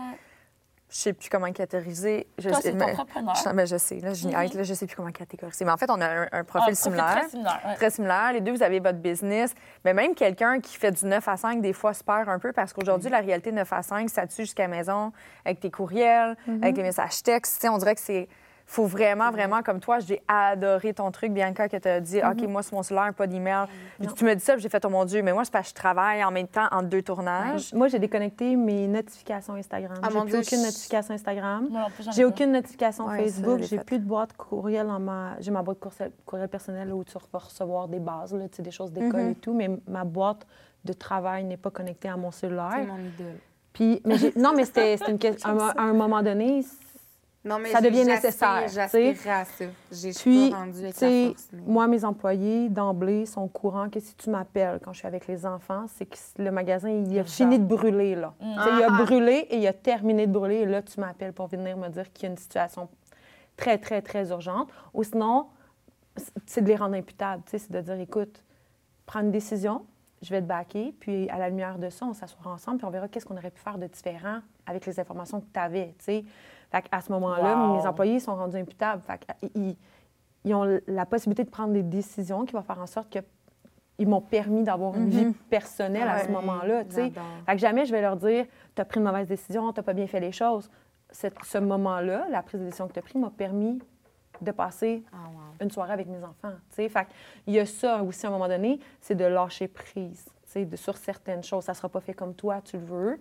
[0.96, 2.26] je sais plus comment catégoriser.
[2.38, 5.12] Je, Toi, c'est mais, je, mais je sais, là, je, mm je sais plus comment
[5.12, 5.66] catégoriser.
[5.66, 7.18] Mais en fait, on a un, profil ah, similaire.
[7.20, 8.32] Très similaire, très similaire.
[8.32, 9.54] Les deux, vous avez votre business.
[9.84, 12.54] Mais même quelqu'un qui fait du 9 à 5, des fois, se perd un peu
[12.54, 13.12] parce qu'aujourd'hui, mm.
[13.12, 15.12] la réalité 9 à 5, ça tue jusqu'à la maison
[15.44, 16.64] avec tes courriels, mm-hmm.
[16.64, 17.68] avec les messages textes.
[17.70, 18.30] On dirait que c'est
[18.66, 22.42] faut vraiment, vraiment, comme toi, j'ai adoré ton truc, Bianca, que tu as dit, OK,
[22.42, 22.52] mhm.
[22.52, 23.66] moi, c'est mon cellulaire, pas d'email.
[24.16, 25.82] Tu me dis ça, j'ai fait, oh mon Dieu, mais moi, c'est parce que je
[25.82, 27.74] travaille en même temps en deux tournages.
[27.74, 29.98] Moi, j'ai déconnecté mes notifications Instagram.
[30.02, 31.70] Ah, j'ai plus aucune notification Instagram.
[32.12, 33.62] J'ai aucune notification Facebook.
[33.62, 35.36] J'ai plus de boîte courriel dans ma.
[35.40, 35.80] J'ai ma boîte
[36.26, 39.32] courriel personnelle où tu vas recevoir des bases, là, des choses d'école mhm.
[39.32, 40.46] et tout, mais ma boîte
[40.84, 42.72] de travail n'est pas connectée à mon cellulaire.
[42.76, 43.40] C'est mon idole.
[43.74, 45.58] Puis, mais non, mais c'était une question.
[45.60, 46.64] À un moment donné,
[47.46, 48.68] non, mais ça devient nécessaire.
[48.68, 49.66] J'aspirais à ça.
[49.92, 54.16] J'ai suis pas rendu avec la force, Moi, mes employés, d'emblée, sont courants que si
[54.16, 57.60] tu m'appelles quand je suis avec les enfants, c'est que le magasin, il a fini
[57.60, 58.34] de brûler, là.
[58.42, 58.52] Mm.
[58.52, 59.04] Il a ah.
[59.04, 60.56] brûlé et il a terminé de brûler.
[60.56, 62.90] Et là, tu m'appelles pour venir me dire qu'il y a une situation
[63.56, 64.70] très, très, très urgente.
[64.96, 65.46] Ou sinon,
[66.48, 67.44] c'est de les rendre imputables.
[67.46, 68.44] C'est de dire, écoute,
[69.06, 69.86] prends une décision,
[70.24, 72.90] je vais te baquer, puis à la lumière de ça, on s'assoira ensemble, puis on
[72.90, 75.94] verra qu'est-ce qu'on aurait pu faire de différent avec les informations que tu avais,
[76.72, 79.02] à ce moment-là, mes employés sont rendus imputables.
[79.54, 79.76] ils,
[80.54, 84.64] ont la possibilité de prendre des décisions qui vont faire en sorte qu'ils m'ont permis
[84.64, 85.34] d'avoir une vie mhm.
[85.50, 86.84] personnelle à ce moment-là.
[86.90, 88.46] Fait que jamais je vais leur dire
[88.76, 90.70] Tu as pris une mauvaise décision, tu n'as pas bien fait les choses.
[91.12, 93.80] ce moment-là, la prise de décision que tu as prise m'a permis
[94.42, 95.18] de passer ah,
[95.62, 96.54] une soirée avec mes enfants.
[96.70, 96.92] Fait
[97.48, 100.26] il y a ça aussi à un moment donné, c'est de lâcher prise
[100.64, 101.66] de, sur certaines choses.
[101.66, 103.20] Ça ne sera pas fait comme toi, tu le veux,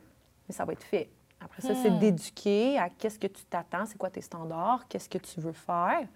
[0.49, 1.09] mais ça va être fait
[1.45, 5.18] Après ça, c'est d'éduquer à qu'est-ce que tu t'attends, c'est quoi tes standards, qu'est-ce que
[5.18, 6.07] tu veux faire.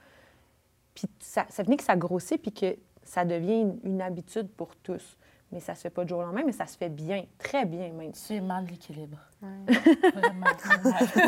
[0.94, 4.74] Puis ça, ça venait que ça grossit, puis que ça devient une, une habitude pour
[4.76, 5.16] tous.
[5.51, 7.64] Mais ça se fait pas du jour au lendemain, mais ça se fait bien, très
[7.64, 8.12] bien même.
[8.12, 9.16] Tu es mal l'équilibre.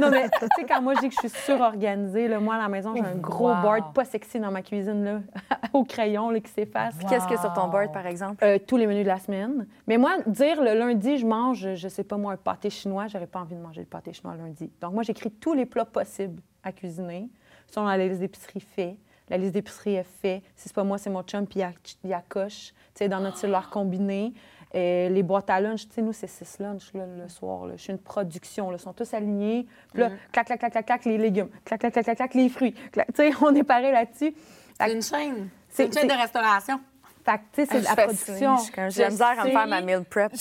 [0.00, 2.58] non, mais tu sais, quand moi je dis que je suis surorganisée, là, moi à
[2.58, 3.62] la maison, j'ai un gros Wow.
[3.62, 5.20] board pas sexy dans ma cuisine, là,
[5.72, 6.94] au crayon, là, qui s'efface.
[6.96, 8.44] Puis Qu'est-ce qu'il y a sur ton board, par exemple?
[8.44, 9.66] Euh, tous les menus de la semaine.
[9.86, 13.26] Mais moi, dire le lundi, je mange, je sais pas moi, un pâté chinois, j'aurais
[13.26, 14.70] pas envie de manger le pâté chinois le lundi.
[14.80, 17.28] Donc, moi, j'écris tous les plats possibles à cuisiner
[17.68, 18.98] selon la liste d'épicerie.
[19.30, 20.42] La liste d'épicerie est faite.
[20.56, 21.72] Si c'est pas moi, c'est mon chum, puis il y a-
[22.04, 22.72] il y a coche.
[22.94, 24.32] Tu sais, dans notre cellulaire combiné.
[24.74, 27.68] Euh, les boîtes à lunch, tu sais, nous, c'est six lunch là, le soir.
[27.72, 28.70] Je suis une production.
[28.72, 29.66] Ils sont tous alignés.
[29.92, 31.48] Puis là, clac, clac, clac, clac, clac, les légumes.
[31.64, 32.74] Clac, clac, clac, clac, clac, les fruits.
[32.92, 34.32] Tu sais, on est pareil là-dessus.
[34.78, 35.48] C'est une chaîne.
[35.68, 36.80] C'est- une chaîne de restauration.
[37.24, 38.56] fait que, tu sais, c'est de Je la production.
[38.90, 40.32] J'ai misère à me faire ma meal prep.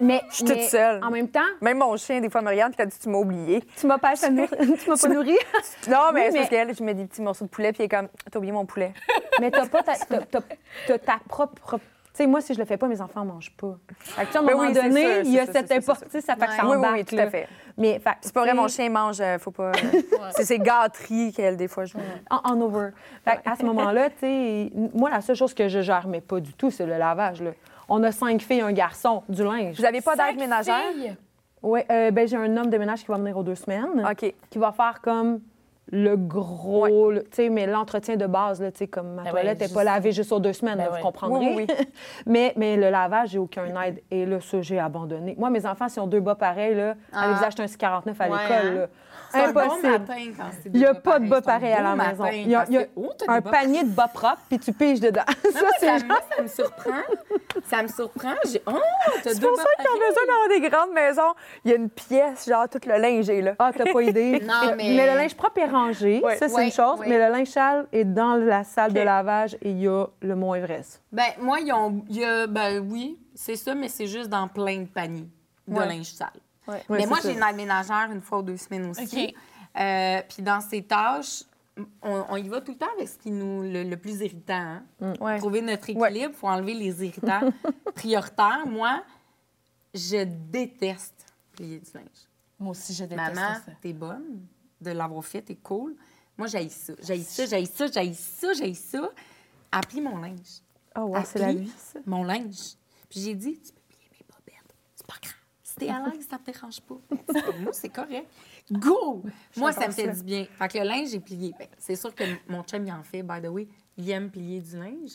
[0.00, 1.02] Mais, Je suis toute seule.
[1.02, 3.62] En même temps, Même mon chien, des fois, me regarde et dit Tu m'as oublié.
[3.76, 5.36] tu m'as pas, tu m'as pas nourri.
[5.88, 7.82] Non, mais Oui, c'est mais- parce qu'elle, je mets des petits morceaux de poulet, puis
[7.82, 8.92] il est comme T'as oublié mon poulet.
[9.40, 11.78] mais t'as pas ta, t'as- ta propre.
[12.14, 13.76] Tu sais, moi, si je le fais pas, mes enfants mangent pas.
[14.00, 15.70] Fait que, tu sais, à un Ben moment oui, donné, sûr, il y a cette
[15.70, 17.46] importance, ça fait que ça Oui, oui, oui, tout à fait.
[17.76, 19.70] Mais, fait, C'est pas vrai, mon chien mange, euh, faut pas.
[20.32, 21.94] c'est ses gâteries qu'elle, des fois, je
[22.28, 22.88] En, en over.
[23.24, 26.40] Fait à ce moment-là, tu sais, moi, la seule chose que je gère, mais pas
[26.40, 27.40] du tout, c'est le lavage.
[27.40, 27.50] Là.
[27.88, 29.76] On a cinq filles, un garçon, du linge.
[29.78, 30.82] Vous avez pas d'aide ménagère?
[31.62, 34.06] Oui, ben, j'ai un homme de ménage qui va venir aux deux semaines.
[34.10, 34.34] OK.
[34.50, 35.40] qui va faire comme
[35.90, 39.30] le gros, le- tu sais, mais l'entretien de base, là, tu sais, comme ma Ben
[39.30, 41.54] toilette n'est pas juste- lavée juste aux deux semaines, Ben là, vous comprendrez.
[41.54, 41.66] Oui, oui,
[42.26, 44.02] mais, mais le lavage, j'ai aucun aide.
[44.10, 45.34] Et là, ça, j'ai abandonné.
[45.38, 47.46] Moi, mes enfants, s'ils ont deux bas pareils, là, allez vous Ah.
[47.46, 48.78] acheter un 649 à Ouais, l'école.
[48.82, 48.86] hein?
[49.32, 49.40] Là.
[49.40, 49.88] C'est un bon Impossible.
[49.88, 52.22] matin quand c'est Il n'y a pas de bas C'est à la maison.
[52.24, 55.00] matin Il y a, a oh, un bas panier de bas propres, puis tu piges
[55.00, 55.22] dedans.
[55.26, 57.00] Non, ça, c'est ça, genre- moi, ça me surprend.
[57.64, 58.34] ça me surprend.
[58.50, 58.62] J'ai...
[58.66, 58.72] Oh,
[59.22, 60.08] t'as C'est pour ça qu'ils ont pareils.
[60.08, 61.34] besoin d'avoir des grandes maisons.
[61.64, 63.54] Il y a une pièce, genre, tout le linge est là.
[63.58, 64.40] Ah, t'as pas idée.
[64.48, 66.36] Non, mais- le linge propre est rangé, Ouais.
[66.36, 66.98] ça, c'est Ouais, une chose.
[67.00, 67.06] ouais.
[67.08, 70.34] Mais le linge sale est dans la salle de lavage et il y a le
[70.36, 71.02] mont Everest.
[71.12, 72.02] Ben, moi, ils ont.
[72.08, 75.28] il y a- ben oui, c'est ça, mais c'est juste dans plein de paniers
[75.66, 75.86] de Ouais.
[75.86, 76.28] linge sale.
[76.68, 76.82] Ouais.
[76.88, 79.02] mais Ouais, moi, j'ai une aide ménagère une fois ou deux semaines aussi.
[79.28, 79.34] OK.
[79.80, 81.44] Euh, puis dans ces tâches,
[82.02, 84.80] on, on y va tout le temps avec ce qui nous le, le plus irritant.
[85.00, 85.14] hein.
[85.20, 85.38] Ouais.
[85.38, 87.40] Trouver notre équilibre, il faut enlever les irritants
[87.94, 88.66] prioritaires.
[88.66, 89.02] Moi,
[89.94, 92.04] je déteste plier du linge.
[92.58, 93.72] Moi aussi, je déteste Maman, ça.
[93.80, 94.46] t'es bonne
[94.80, 95.94] de l'avoir fait, t'es cool.
[96.36, 96.92] Moi, j'haïs ça.
[97.02, 99.08] J'haïs ça, j'haïs ça, j'haïs ça, j'haïs ça.
[99.72, 100.62] Applie mon linge.
[100.96, 101.98] Oh, wow, c'est la vie, ça.
[102.06, 102.74] Mon linge.
[103.08, 104.74] Puis j'ai dit, tu peux plier mes bobettes.
[104.96, 105.34] C'est pas grave.
[105.78, 106.96] T'es à l'aise, ça te dérange pas.
[107.32, 108.28] C'est- Moi, c'est correct.
[108.70, 109.22] Go!
[109.56, 110.46] Moi, ça me fait du bien.
[110.58, 111.54] Fait que le linge, j'ai plié.
[111.58, 113.68] Ben, c'est sûr que mon chum, il en fait, by the way.
[113.96, 115.12] Il aime plier du linge.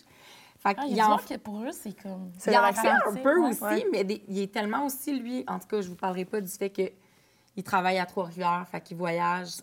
[0.59, 2.31] Fait Ah, il qu'il y a en qui, pour eux, c'est comme...
[2.37, 3.21] C'est il en fait un Ouais.
[3.21, 3.85] peu aussi, Ouais.
[3.91, 6.49] mais des- il est tellement aussi, lui, en tout cas, je vous parlerai pas du
[6.51, 9.57] fait qu'il travaille à Trois-Rivières, fait qu'il voyage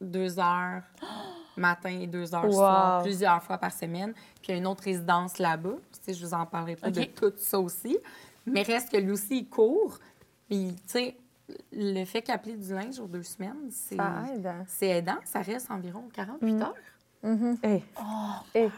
[0.00, 0.82] deux heures
[1.56, 2.52] matin et deux heures Wow.
[2.52, 4.12] soir, plusieurs fois par semaine.
[4.40, 5.74] Puis il y a une autre résidence là-bas.
[6.00, 7.98] Sais, je vous en parlerai pas de tout ça aussi.
[8.46, 9.98] Mais reste que lui aussi, il court.
[10.50, 11.16] Puis, tu sais,
[11.72, 14.26] le fait applique du linge aux deux semaines, c'est hein?
[14.66, 15.18] c'est aidant.
[15.24, 16.62] Ça reste environ 48 Mm.
[16.62, 17.56] heures.
[17.62, 17.84] Hey.
[18.00, 18.02] Oh,
[18.52, 18.68] Hey.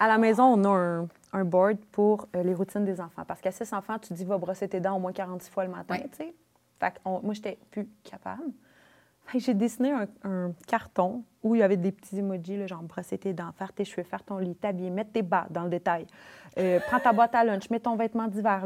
[0.00, 3.24] À la maison, on a un, un board pour euh, les routines des enfants.
[3.24, 5.70] Parce qu'à six enfants, tu dis, va brosser tes dents au moins 46 fois le
[5.70, 6.08] matin, Ouais.
[6.10, 6.34] tu sais.
[6.80, 8.42] Fait que on- moi, j'étais plus capable.
[9.34, 13.18] J'ai dessiné un, un carton où il y avait des petits emojis, là, genre brosser
[13.18, 16.06] tes dents, faire tes cheveux, faire ton lit, t'habiller, mettre tes bas dans le détail.
[16.58, 18.64] Euh, prends ta boîte à lunch, mets ton vêtement d'hiver.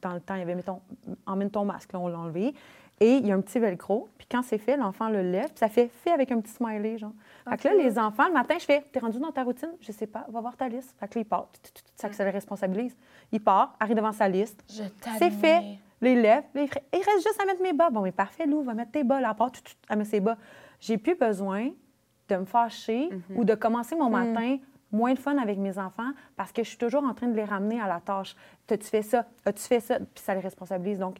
[0.00, 0.80] Dans le temps, il y avait, mettons,
[1.26, 2.54] emmène ton masque, là, on l'a enlevé.
[3.00, 4.08] Et il y a un petit velcro.
[4.16, 5.46] Puis quand c'est fait, l'enfant le lève.
[5.46, 7.12] Puis ça fait fait avec un petit smiley, genre.
[7.48, 9.72] Fait que là, les enfants, le matin, je fais T'es rendu dans ta routine?
[9.80, 10.94] Je sais pas, va voir ta liste.
[11.00, 11.48] Fait que là, il part.
[11.96, 12.96] Ça, que ça le responsabilise.
[13.32, 14.62] Il part, arrive devant sa liste.
[14.68, 14.84] Je
[15.18, 15.78] C'est fait.
[16.10, 16.44] Il lève.
[16.54, 17.90] Là, il, ferait, il reste juste à mettre mes bas.
[17.90, 19.20] Bon, mais parfait, Lou, va mettre tes bas.
[19.20, 20.36] Là, à part, tut, tut, elle met ses bas.
[20.80, 21.70] J'ai plus besoin
[22.28, 24.58] de me fâcher ou de commencer mon matin
[24.90, 27.44] moins de fun avec mes enfants parce que je suis toujours en train de les
[27.44, 28.36] ramener à la tâche.
[28.66, 29.26] T'as-tu fait ça?
[29.44, 29.98] As-tu fait ça?
[29.98, 30.98] Puis ça les responsabilise.
[30.98, 31.16] Donc,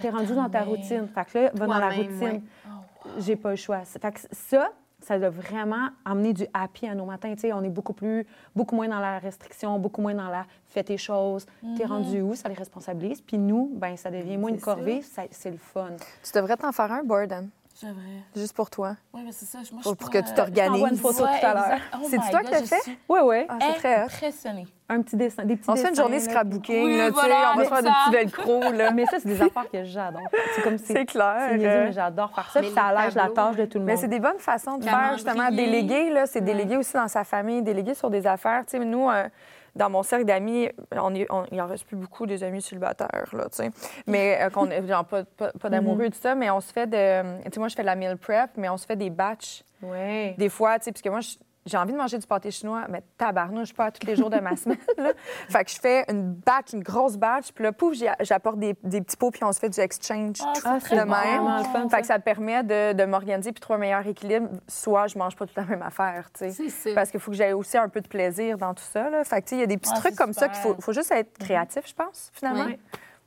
[0.00, 1.08] t'es rendu dans ta routine.
[1.08, 2.42] Fait que là, va dans la routine.
[2.66, 3.84] Oh, J'ai pas le choix.
[3.84, 4.70] Fait que ça,
[5.08, 7.32] ça doit vraiment amener du happy à nos matins.
[7.34, 10.44] Tu sais, on est beaucoup plus, beaucoup moins dans la restriction, beaucoup moins dans la
[10.66, 11.46] fais tes choses.
[11.78, 12.34] T'es rendu où?
[12.34, 13.22] Ça les responsabilise.
[13.22, 15.00] Puis nous, ben ça devient moins une corvée,
[15.30, 15.92] c'est le fun.
[16.22, 17.48] Tu devrais t'en faire un, Borden,
[17.80, 18.22] J'aimerais.
[18.34, 18.96] juste pour toi.
[19.12, 19.58] Oui, mais c'est ça.
[19.72, 20.84] Moi, je Pour, pour que tu euh, t'organises.
[20.90, 21.78] une photo tout à l'heure.
[21.94, 22.80] Oh C'est-tu my toi qui l'as fait?
[22.80, 23.44] suis Oui, oui.
[23.48, 23.94] Ah, c'est très.
[24.02, 24.66] Impressionnée.
[24.88, 26.22] Un petit dessin, des petits On se fait une journée là.
[26.24, 28.90] scrapbooking, Oui, là, tu sais, voilà, on va se faire des petits velcro, là.
[28.90, 30.22] Mais ça, c'est des affaires que j'adore.
[30.56, 30.86] C'est comme si.
[30.86, 31.36] C'est clair.
[31.50, 32.60] C'est euh, mais j'adore faire ça.
[32.60, 34.00] Mais Puis ça allège la tâche de tout le Mais monde.
[34.00, 36.10] c'est des bonnes façons de faire, justement, déléguer.
[36.10, 38.64] Là, c'est déléguer aussi dans sa famille, déléguer sur des affaires.
[38.66, 39.28] Tu sais, nous, euh,
[39.76, 43.28] dans mon cercle d'amis, on est, on- il en reste plus beaucoup des amis célibataires,
[43.32, 43.70] là, tu sais.
[44.06, 46.72] Mais euh, qu'on est genre, pas, pas, pas d'amoureux et tout ça, mais on se
[46.72, 47.42] fait de.
[47.44, 49.62] Tu sais, moi, je fais de la meal prep, mais on se fait des batchs.
[49.82, 50.32] Oui.
[50.36, 52.86] Des fois, tu sais, parce que moi, je- j'ai envie de manger du pâté chinois,
[52.88, 54.78] mais tabarnouche pas tous les jours de ma semaine.
[54.96, 55.12] Là.
[55.50, 59.00] Fait que je fais une batch, une grosse batch, puis là, pouf, j'apporte des, des
[59.02, 61.64] petits pots, puis on se fait du exchange Ah, tout Ah, de c'est même.
[61.72, 64.48] fun, Fait que ça me permet de, de m'organiser puis de trouver un meilleur équilibre.
[64.66, 66.94] Soit je mange pas toute la même affaire, tu sais.
[66.94, 69.10] Parce qu'il faut que j'aie aussi un peu de plaisir dans tout ça.
[69.10, 69.24] Là.
[69.24, 70.74] Fait que, tu sais, il y a des petits Ah, trucs comme ça qu'il faut,
[70.80, 72.78] faut juste être créatif, je pense, finalement, Oui.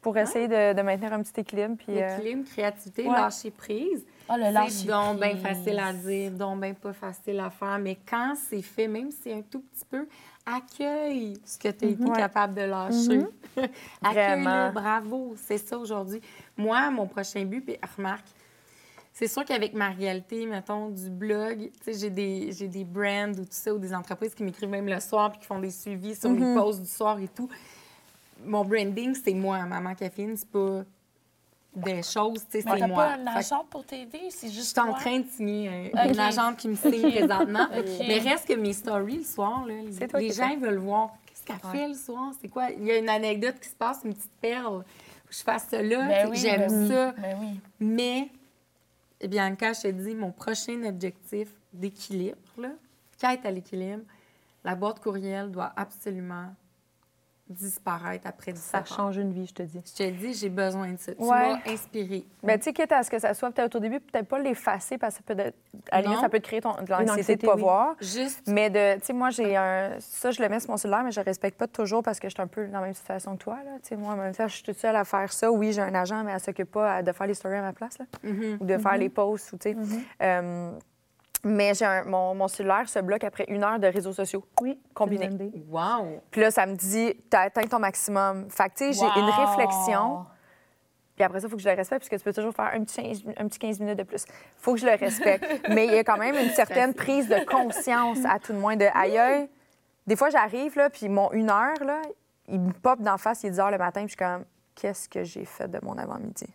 [0.02, 1.76] pour essayer de, de maintenir un petit équilibre.
[1.78, 3.14] Puis, euh, L'équilibre, créativité, Ouais.
[3.16, 4.06] lâcher prise.
[4.34, 7.78] Ah, le C'est lâcher donc bien facile à dire, donc bien pas facile à faire.
[7.80, 10.08] Mais quand c'est fait, même si c'est un tout petit peu,
[10.46, 12.16] accueille ce que tu as été Ouais.
[12.16, 13.26] capable de lâcher.
[14.02, 14.72] Accueille-le, Vraiment.
[14.72, 15.36] bravo.
[15.38, 16.22] C'est ça aujourd'hui.
[16.56, 18.26] Moi, mon prochain but, puis remarque,
[19.12, 23.32] c'est sûr qu'avec ma réalité, mettons, du blog, tu sais, j'ai des, j'ai des brands
[23.34, 25.72] ou tout ça, ou des entreprises qui m'écrivent même le soir puis qui font des
[25.72, 27.50] suivis sur les posts du soir et tout.
[28.46, 30.84] Mon branding, c'est moi, Maman Caféine, c'est pas
[31.74, 32.96] des choses, tu sais, c'est moi.
[33.06, 36.12] pas un agent pour t'aider, c'est je juste suis en train de signer euh, Ok.
[36.14, 37.68] une agente qui me signe présentement.
[38.00, 39.76] Mais reste que mes stories le soir, là,
[40.20, 42.32] les gens veulent voir qu'est-ce qu'elle fait le soir.
[42.42, 42.70] C'est quoi?
[42.72, 44.84] Il y a une anecdote qui se passe, une petite perle.
[45.30, 46.08] Je fasse là.
[46.08, 47.12] Ben oui, J'aime ben oui, ça.
[47.14, 47.60] ben oui.
[47.80, 48.30] Mais,
[49.22, 52.72] eh bien, quand je te dis mon prochain objectif d'équilibre, là,
[53.18, 54.04] quête à l'équilibre,
[54.66, 56.54] la boîte courriel doit absolument
[57.52, 59.82] disparaître après 17 Ça change une vie, je te dis.
[59.86, 61.14] Je te dis, j'ai besoin de ça.
[61.14, 61.50] Tu Ouais.
[61.54, 62.26] m'as inspiré.
[62.44, 64.98] Ben, tu sais, quitte à ce que ça soit peut-être au début, peut-être pas l'effacer
[64.98, 65.52] parce que ça peut,
[65.92, 66.22] à limite, Non.
[66.22, 67.62] ça peut te créer ton, de l'anxiété de pas oui.
[67.62, 67.96] voir.
[68.02, 69.92] Juste Mais de, tu sais, moi, j'ai un.
[70.00, 72.28] Ça, je le mets sur mon cellulaire, mais je le respecte pas toujours parce que
[72.30, 73.72] je suis un peu dans la même situation que toi, là.
[73.84, 75.52] Tu sais, moi, en même temps, je suis toute seule à faire ça.
[75.52, 77.98] Oui, j'ai un agent, mais elle s'occupe pas de faire les stories à ma place,
[78.00, 78.06] là.
[78.24, 78.58] Mhm.
[78.60, 79.78] Ou de faire les posts, ou, tu sais.
[80.22, 80.72] Euh,
[81.44, 84.44] mais j'ai un- mon, mon cellulaire se bloque après une heure de réseaux sociaux.
[84.62, 84.80] Oui.
[84.94, 85.30] Combiné.
[85.70, 86.22] Wow!
[86.32, 88.50] Puis là, ça me dit, t'as atteint ton maximum.
[88.50, 90.26] Fait que, tu sais, j'ai une réflexion.
[91.16, 92.72] Puis après ça, il faut que je le respecte, parce que tu peux toujours faire
[92.74, 94.24] un petit 15, un petit 15 minutes de plus.
[94.28, 95.46] Il faut que je le respecte.
[95.70, 98.76] Mais il y a quand même une certaine prise de conscience, à tout le moins,
[98.76, 99.48] de aïe.
[100.08, 102.02] Des fois, j'arrive, là, puis mon une heure, là,
[102.48, 104.46] il me pop d'en face, il est 10 heures le matin, puis je suis comme,
[104.74, 106.48] qu'est-ce que j'ai fait de mon avant-midi?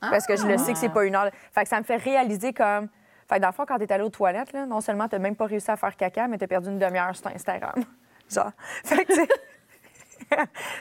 [0.00, 1.30] Parce que je le sais que c'est pas une heure.
[1.52, 2.88] Fait que ça me fait réaliser comme.
[3.32, 5.36] Fait que dans le fond, quand t'es allé aux toilettes, là, non seulement t'as même
[5.36, 7.72] pas réussi à faire caca, mais t'as perdu une demi-heure sur Instagram.
[8.30, 8.50] Genre.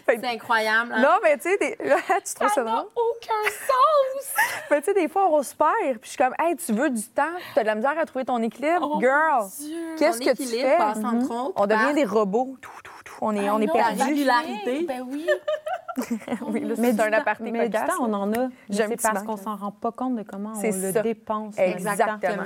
[0.05, 0.93] Fait que, C'est incroyable.
[0.93, 1.01] hein?
[1.01, 2.85] non, mais tu sais, des- tu trouves ça Ça drôle?
[2.95, 4.35] aucun sens!
[4.69, 5.97] Mais tu sais, des fois, on se perd.
[5.99, 7.23] Puis je suis comme, hey, tu veux du temps?
[7.53, 8.91] Tu as de la misère à trouver ton équilibre?
[8.95, 9.45] Oh, Girl,
[9.97, 10.77] qu'est-ce que tu fais?
[10.77, 11.31] passe entre Mhm.
[11.31, 12.55] autres On devient par- des robots.
[12.61, 12.90] Tout, tout.
[13.21, 13.97] On est, on Ah est non, perdu.
[13.99, 14.85] la régularité.
[14.87, 15.27] Ben oui.
[16.47, 17.89] Oui, là, Mais c'est un aparté mais du cocasse.
[17.97, 18.47] temps, on en a.
[18.69, 21.01] C'est petit parce qu'on s'en rend pas compte de comment on C'est le ça.
[21.01, 21.55] dépense.
[21.57, 22.43] Exactement.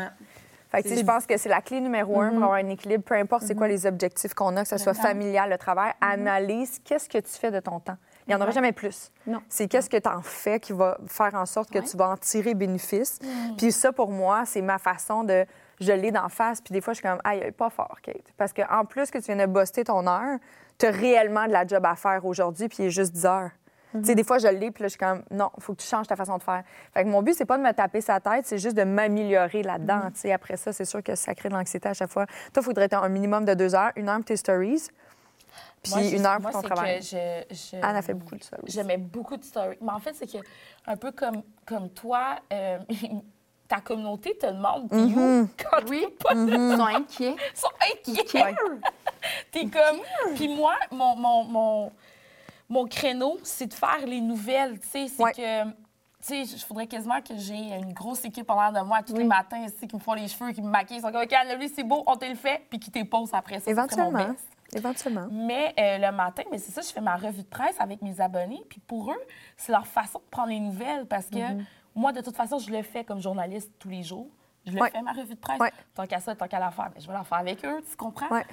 [0.72, 3.14] Fait que, je pense que c'est la clé numéro un pour avoir un équilibre, peu
[3.16, 7.08] importe c'est quoi les objectifs qu'on a, que ce soit familial, le travail, analyse qu'est-ce
[7.08, 7.98] que tu fais de ton temps.
[8.28, 9.12] Il n'y en aura jamais plus.
[9.28, 9.40] Non.
[9.48, 12.18] C'est qu'est-ce que tu en fais qui va faire en sorte que tu vas en
[12.18, 13.20] tirer bénéfice.
[13.58, 15.46] Puis ça, pour moi, c'est ma façon de.
[15.80, 16.62] Je l'ai d'en face.
[16.62, 18.34] Puis des fois, je suis comme, aïe, pas fort, Kate.
[18.38, 20.40] Parce qu'en plus que tu viens de buster ton heure,
[20.78, 23.52] tu as réellement de la job à faire aujourd'hui, puis il est juste 10 heures.
[23.94, 25.82] Tu sais, des fois, je l'ai, puis là, je suis comme, non, il faut que
[25.82, 26.64] tu changes ta façon de faire.
[26.94, 29.64] Fait que mon but, c'est pas de me taper sa tête, c'est juste de m'améliorer
[29.64, 30.02] là-dedans.
[30.14, 32.26] Tu sais, après ça, c'est sûr que ça crée de l'anxiété à chaque fois.
[32.26, 34.88] Toi, il faudrait être un minimum de deux heures, une heure pour tes stories,
[35.82, 37.00] puis Moi, une heure moi, pour ton c'est travail.
[37.00, 38.52] que je- je- Anne a fait beaucoup de aussi.
[38.66, 39.78] J'aimais beaucoup de stories.
[39.80, 40.40] Mais en fait, c'est que,
[40.88, 42.80] un peu comme, comme toi, euh,
[43.68, 45.42] ta communauté te demande t'es Mm-hmm.
[45.44, 46.06] où quand Oui.
[46.24, 46.56] pas là.
[46.56, 47.36] Ils sont inquiets.
[47.54, 48.56] Ils sont inquiets.
[49.52, 50.00] T'es comme.
[50.36, 51.92] Puis moi, mon, mon, mon,
[52.70, 54.80] mon créneau, c'est de faire les nouvelles.
[54.80, 55.32] Tu sais, c'est Ouais.
[55.34, 55.64] que.
[55.64, 55.74] Tu
[56.22, 59.24] sais, il faudrait quasiment que j'ai une grosse équipe en l'air de moi tous les
[59.24, 60.98] matins ici, qui me font les cheveux, qui me maquillent.
[60.98, 63.60] Ils sont comme, OK, Anne-Louis, c'est beau, on te le fait, puis qui t'épose après
[63.60, 63.70] ça.
[63.70, 64.28] Éventuellement.
[64.74, 65.28] Éventuellement.
[65.32, 68.20] Mais euh, le matin, mais c'est ça, je fais ma revue de presse avec mes
[68.20, 68.64] abonnés.
[68.68, 69.22] Puis pour eux,
[69.56, 71.38] c'est leur façon de prendre les nouvelles parce que
[71.96, 74.28] moi, de toute façon, je le fais comme journaliste tous les jours.
[74.66, 74.90] Je le Ouais.
[74.92, 75.60] fais, ma revue de presse.
[75.60, 75.72] Ouais.
[75.94, 77.96] Tant qu'à ça, tant qu'à la faire, ben, je vais la faire avec eux, tu
[77.96, 78.28] comprends?
[78.30, 78.46] Ouais.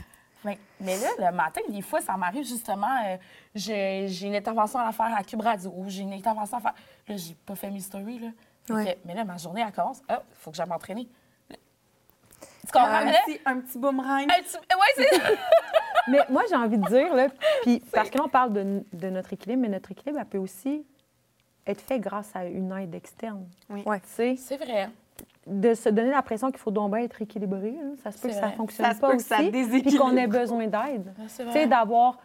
[0.45, 3.17] Mais, mais là, le matin, des fois, ça m'arrive justement, euh,
[3.55, 6.75] j'ai une intervention à faire à Cube Radio ou j'ai une intervention à faire.
[7.09, 8.29] Là, j'ai pas fait mes stories, là.
[8.67, 8.95] Fait Ouais.
[8.95, 10.03] que- mais là, ma journée, elle commence.
[10.09, 11.09] Ah, il faut que j'aille m'entraîner.
[12.67, 12.89] Tu comprends?
[12.89, 14.21] Un mais là, petit, un petit boomerang.
[14.31, 15.29] hey, tu- ouais, c'est ça.
[16.09, 17.29] Mais moi, j'ai envie de dire, là,
[17.63, 20.39] puis parce que là, on parle de, de notre équilibre, mais notre équilibre, elle peut
[20.39, 20.85] aussi
[21.67, 23.47] être fait grâce à une aide externe.
[23.71, 23.83] Oui.
[23.87, 24.01] Ouais.
[24.05, 24.89] C'est vrai.
[25.47, 27.75] de se donner l'impression qu'il faut donc bien être équilibré.
[28.03, 30.17] Ça se peut que ça fonctionne Ça se pas peut que ça aussi, puis qu'on
[30.17, 31.13] ait besoin d'aide.
[31.29, 31.53] C'est Tu vrai.
[31.63, 32.19] sais, d'avoir,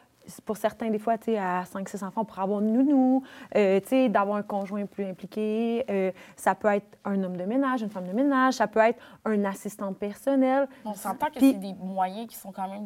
[0.46, 3.24] pour certains, des fois, tu sais, à 5-6 enfants, pour avoir une nounou,
[3.56, 5.84] euh, tu sais, d'avoir un conjoint plus impliqué.
[5.90, 9.00] euh, ça peut être un homme de ménage, une femme de ménage, ça peut être
[9.26, 10.68] un assistant personnel.
[10.86, 12.86] On s'entend que Puis- c'est des moyens qui sont quand même.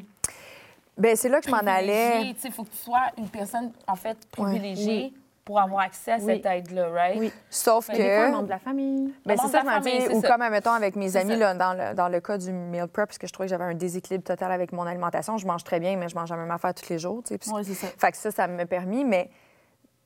[0.97, 2.29] Ben, c'est là que je m'en allais.
[2.43, 5.13] Il faut que tu sois une personne, en fait, privilégiée
[5.51, 7.17] pour avoir accès à cette aide-là, right?
[7.19, 7.31] Oui.
[7.49, 8.01] Sauf Ben, que.
[8.01, 9.13] Des fois, un membre de la famille.
[9.25, 10.27] Ben, c'est membre ça, famille, c'est ou ça.
[10.29, 13.07] comme, admettons, avec mes C'est amis, là, dans, le, dans le cas du meal prep,
[13.07, 15.37] parce que je trouvais que j'avais un déséquilibre total avec mon alimentation.
[15.37, 17.21] Je mange très bien, mais je mange la même affaire tous les jours.
[17.23, 17.87] tu sais, puis- Oui, c'est ça.
[17.97, 19.29] Fait que ça, ça m'a permis, mais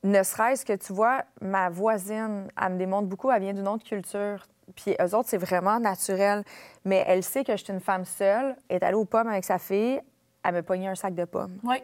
[0.04, 3.84] ne serait-ce que, tu vois, ma voisine, elle me démontre beaucoup, elle vient d'une autre
[3.84, 4.48] culture.
[4.76, 6.44] Puis eux autres, c'est vraiment naturel.
[6.86, 9.44] Mais elle sait que je suis une femme seule, elle est allée aux pommes avec
[9.44, 10.02] sa fille,
[10.44, 11.58] elle me pognait un sac de pommes.
[11.64, 11.78] Oui.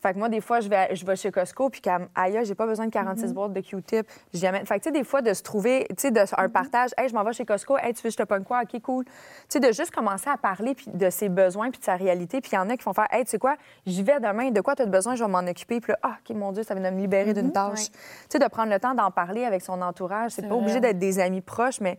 [0.00, 2.54] Fait que moi, des fois, je vais, je vais chez Costco, puis comme, aïe, j'ai
[2.54, 3.32] pas besoin de 46 Mm-hmm.
[3.34, 4.06] boîtes de Q-tip.
[4.44, 4.64] Amène.
[4.66, 7.08] Fait que, tu sais, des fois, de se trouver, tu sais, de, un partage, hey,
[7.08, 8.62] je m'en vais chez Costco, hey, tu veux, je te pogne quoi?
[8.62, 9.04] OK, cool.
[9.04, 9.12] Tu
[9.48, 12.40] sais, de juste commencer à parler puis de ses besoins puis de sa réalité.
[12.40, 14.50] Puis il y en a qui vont faire, hey, tu sais quoi, j'y vais demain,
[14.50, 15.80] de quoi tu as besoin, je vais m'en occuper.
[15.80, 17.90] Puis là, ah, OK, mon Dieu, ça vient de me libérer d'une tâche.
[17.90, 17.98] Tu
[18.30, 20.32] sais, de prendre le temps d'en parler avec son entourage.
[20.32, 20.42] C'est.
[20.42, 20.62] C'est pas vrai.
[20.62, 21.98] obligé d'être des amis proches, mais.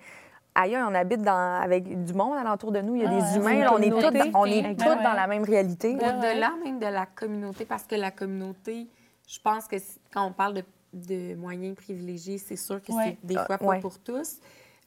[0.54, 2.96] Ailleurs, on habite dans, avec du monde alentour de nous.
[2.96, 3.60] Il y a Ah des humains.
[3.60, 4.32] là, on est une tous communauté.
[4.36, 5.04] on est Ben tous ouais.
[5.04, 5.96] dans la même réalité.
[5.96, 6.18] Ben.
[6.18, 8.88] Au-delà même de la communauté, parce que la communauté,
[9.28, 9.78] je pense que
[10.14, 13.18] quand on parle de, de moyens privilégiés, c'est sûr que Ouais.
[13.22, 13.80] c'est des Ah, fois pas ouais.
[13.80, 14.38] pour tous.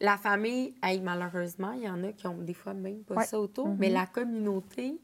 [0.00, 3.24] La famille, hey, malheureusement, il y en a qui ont des fois même pas Ouais.
[3.24, 4.98] ça autour, mais la communauté,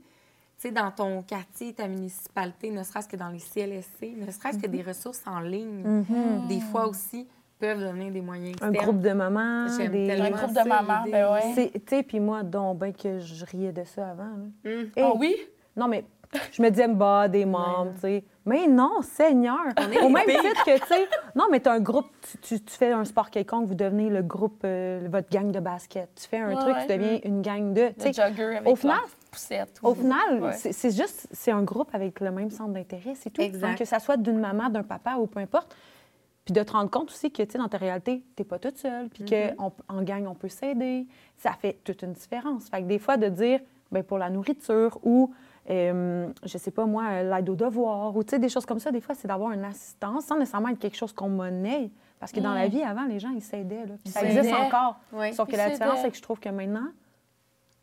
[0.58, 4.58] tu sais, dans ton quartier, ta municipalité, ne serait-ce que dans les CLSC, ne serait-ce
[4.58, 6.04] que des ressources en ligne,
[6.48, 7.26] des fois aussi
[7.60, 9.66] peuvent donner des moyens Un groupe de mamans.
[9.76, 10.10] Des...
[10.10, 11.52] Un groupe de mamans, ben ouais.
[11.54, 14.32] C'est- Tu sais, puis moi, donc, ben que je riais de ça avant.
[14.64, 15.36] Hey, Ah oui?
[15.76, 16.04] Non, mais
[16.52, 18.24] je me disais, bah, des membres, tu sais.
[18.46, 19.58] Mais non, Seigneur!
[20.02, 21.06] Au même titre que, tu sais,
[21.36, 24.08] non, mais tu as un groupe, tu, tu- tu fais un sport quelconque, vous devenez
[24.08, 26.08] le groupe, euh, votre gang de basket.
[26.20, 26.86] Tu fais un Ouais, truc, ouais.
[26.86, 27.88] tu deviens une gang de.
[27.88, 28.96] tu sais, jogger avec au final-
[29.30, 29.78] poussette.
[29.82, 30.52] Au final, Ouais.
[30.54, 33.42] c'est c'est juste, c'est un groupe avec le même centre d'intérêt, c'est tout.
[33.42, 33.68] Exact.
[33.68, 35.76] Donc, que ça soit d'une maman, d'un papa ou peu importe.
[36.50, 38.76] Puis de te rendre compte aussi que, tu sais, dans ta réalité, t'es pas toute
[38.76, 41.06] seule, puis qu'en gang, on peut s'aider.
[41.36, 42.68] Ça fait toute une différence.
[42.68, 43.60] Fait que des fois, de dire,
[43.92, 45.32] ben pour la nourriture ou,
[45.70, 48.80] euh, je sais pas moi, euh, l'aide aux devoirs ou, tu sais, des choses comme
[48.80, 51.92] ça, des fois, c'est d'avoir une assistance sans nécessairement être quelque chose qu'on monnaie.
[52.18, 53.86] Parce que dans la vie, avant, les gens, ils s'aidaient.
[53.86, 53.94] là.
[53.94, 54.98] Puis Ils ça existe encore.
[55.12, 55.32] Oui.
[55.32, 56.88] Sauf que la différence, c'est que je trouve que maintenant,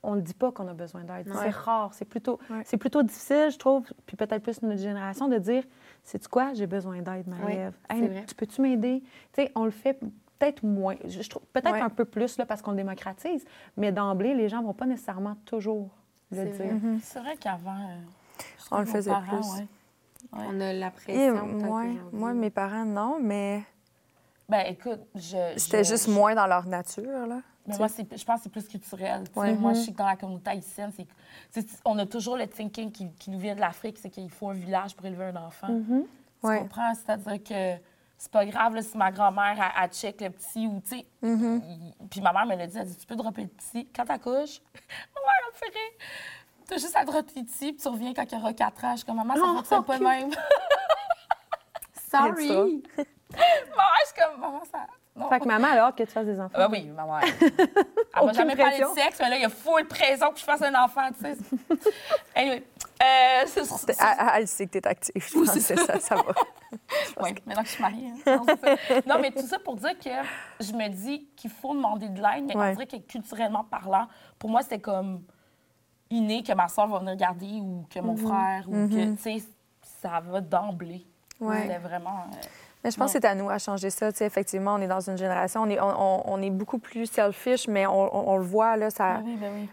[0.03, 1.27] on ne dit pas qu'on a besoin d'aide.
[1.27, 1.33] Ouais.
[1.43, 1.93] C'est rare.
[1.93, 2.61] C'est plutôt, Ouais.
[2.65, 5.63] c'est plutôt difficile, je trouve, puis peut-être plus notre génération, de dire
[6.03, 7.73] Sais-tu quoi, j'ai besoin d'aide, Marie-Ève?
[7.89, 8.25] c'est Hey, vrai.
[8.25, 9.03] tu peux-tu m'aider?
[9.33, 9.99] Tu sais, on le fait
[10.39, 10.95] peut-être moins.
[11.05, 11.81] Je, je trouve peut-être Ouais.
[11.81, 13.43] un peu plus là, parce qu'on le démocratise,
[13.75, 15.89] mais d'emblée, les gens vont pas nécessairement toujours
[16.31, 16.65] le C'est dire.
[16.67, 16.73] vrai.
[16.75, 16.99] Mhm.
[17.01, 17.97] C'est vrai qu'avant, euh,
[18.71, 19.59] On le faisait parents, plus.
[19.59, 19.67] ouais.
[20.33, 21.45] On a la pression.
[22.13, 23.63] moi, mes parents, non, mais
[24.49, 25.53] Ben écoute, je.
[25.57, 27.41] c'était je- juste je- moins dans leur nature, là.
[27.67, 29.23] Mais moi, je pense que c'est plus culturel.
[29.35, 29.53] Ouais.
[29.55, 30.91] Moi, je sais que dans la communauté haïtienne,
[31.51, 34.49] c'est, on a toujours le thinking qui, qui nous vient de l'Afrique, c'est qu'il faut
[34.49, 35.67] un village pour élever un enfant.
[35.67, 36.05] Mhm.
[36.41, 36.59] Tu Ouais.
[36.59, 36.93] comprends?
[36.93, 37.81] C'est-à-dire que
[38.17, 41.05] c'est pas grave là, si ma grand-mère, elle check le petit ou, tu sais.
[41.23, 41.61] Mm-hmm.
[42.09, 43.87] Puis ma mère me l'a dit, elle dit, tu peux dropper le petit.
[43.95, 44.61] Quand t'accouches,
[45.13, 46.07] ma mère, elle me fait rire.
[46.67, 48.91] T'as juste à dropper le petit, puis tu reviens quand il aura 4 ans.
[48.91, 50.03] Je suis comme, maman, ça Oh, fonctionne pas cute.
[50.07, 50.29] même.
[52.09, 52.47] Sorry!
[52.97, 54.87] maman, je suis comme, maman, ça.
[55.17, 55.29] Non.
[55.29, 56.53] Fait que maman, elle a hâte que tu fasses des enfants.
[56.55, 57.19] Ah oui, maman.
[57.19, 57.33] Elle
[58.15, 60.43] m'a Aucune jamais parlé de sexe, mais là, il y a full pression que je
[60.43, 61.35] fasse un enfant, tu sais.
[62.35, 62.63] anyway,
[63.01, 66.15] euh, c'est sur Elle, elle- elle sait que t'es active, je pense que ça, ça
[66.15, 66.23] va.
[67.21, 68.11] Oui, maintenant que je suis mariée.
[68.27, 68.41] hein.
[69.07, 70.09] Non, mais tout ça pour dire que
[70.59, 72.69] je me dis qu'il faut demander de l'aide, mais Ouais.
[72.69, 74.07] on dirait que culturellement parlant,
[74.37, 75.23] pour moi, c'était comme
[76.09, 79.43] inné que ma soeur va venir garder ou que mon frère ou que, tu sais,
[80.01, 81.05] ça va d'emblée.
[81.39, 81.61] Ouais.
[81.63, 82.25] C'était vraiment.
[82.33, 82.47] euh,
[82.87, 84.13] Mais je pense que c'est à nous à changer ça.
[84.13, 87.67] Tu sais, effectivement, on est dans une génération, on est, on, est beaucoup plus selfish,
[87.67, 89.69] mais on, le voit, là, ça, ben oui, ben oui.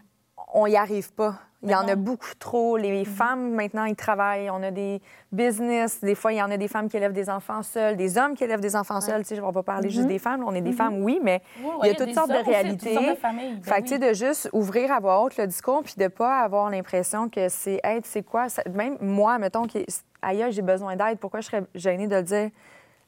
[0.53, 1.35] on n'y arrive pas.
[1.63, 2.75] Il y Ben en a beaucoup trop.
[2.75, 4.49] Les femmes, maintenant, ils travaillent.
[4.51, 5.01] On a des
[5.31, 6.01] business.
[6.01, 8.35] Des fois, il y en a des femmes qui élèvent des enfants seuls, des hommes
[8.35, 9.21] qui élèvent des enfants seuls.
[9.23, 10.43] Tu sais, je ne vais pas parler juste des femmes.
[10.45, 12.93] On est des femmes, oui, mais Oui, il y a toutes sortes de réalités.
[12.93, 14.09] toutes sortes de familles, ben fait que, tu sais, oui.
[14.09, 17.47] de juste ouvrir à voix haute le discours puis de ne pas avoir l'impression que
[17.47, 19.85] c'est, hey, tu sais quoi, ça- même moi, mettons, qui,
[20.21, 22.49] ailleurs, j'ai besoin d'aide, pourquoi je serais gênée de le dire?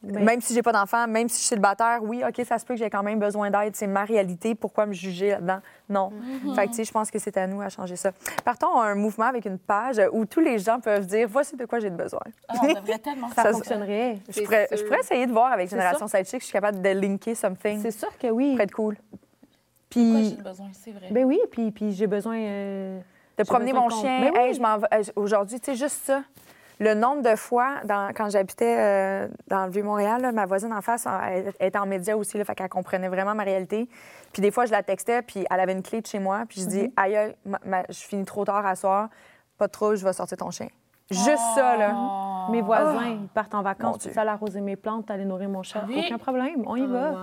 [0.03, 2.75] Même si j'ai pas d'enfant, même si je suis célibataire, oui, OK, ça se peut
[2.75, 3.75] que j'ai quand même besoin d'aide.
[3.75, 4.53] C'est ma réalité.
[4.53, 5.59] Pourquoi me juger là-dedans?
[5.89, 6.11] Non.
[6.11, 6.55] Mm-hmm.
[6.55, 8.11] Fait que, tu sais, je pense que c'est à nous à changer ça.
[8.45, 11.65] Partons à un mouvement avec une page où tous les gens peuvent dire voici de
[11.65, 12.21] quoi j'ai besoin.
[12.47, 14.19] Ah, on devrait tellement Ça, Ça- fonctionnerait.
[14.29, 14.77] Je pourrais, sûr.
[14.77, 17.81] je pourrais essayer de voir avec Génération Sidechick, je suis capable de linker something.
[17.81, 18.51] C'est sûr que oui.
[18.51, 18.97] pourrait être cool.
[19.89, 21.07] Pourquoi j'ai Puis, besoin, c'est vrai.
[21.11, 22.37] ben oui, puis, puis j'ai besoin.
[22.37, 23.03] euh, De
[23.39, 24.21] j'ai promener mon qu'on- chien.
[24.21, 24.39] Ben oui.
[24.39, 26.23] Hey, je m'en vais- euh, Aujourd'hui, tu sais, juste ça.
[26.79, 31.07] Le nombre de fois, dans- quand j'habitais euh, dans le Vieux-Montréal, ma voisine en face,
[31.27, 33.89] elle, elle était en média aussi, là, fait qu'elle comprenait vraiment ma réalité.
[34.31, 36.61] Puis des fois, je la textais, puis elle avait une clé de chez moi, puis
[36.61, 39.09] je dis, aïe, aïe, ma- ma- je finis trop tard à soir,
[39.57, 40.67] pas de trouble, je vais sortir ton chien.
[41.09, 41.93] Juste ça, là.
[41.95, 42.51] Oh.
[42.51, 45.83] Mes voisins, ils partent en vacances, ça, aller arroser mes plantes, aller nourrir mon chat.
[45.87, 46.03] Oui?
[46.05, 47.09] Aucun problème, on y Oh, va.
[47.11, 47.17] wow.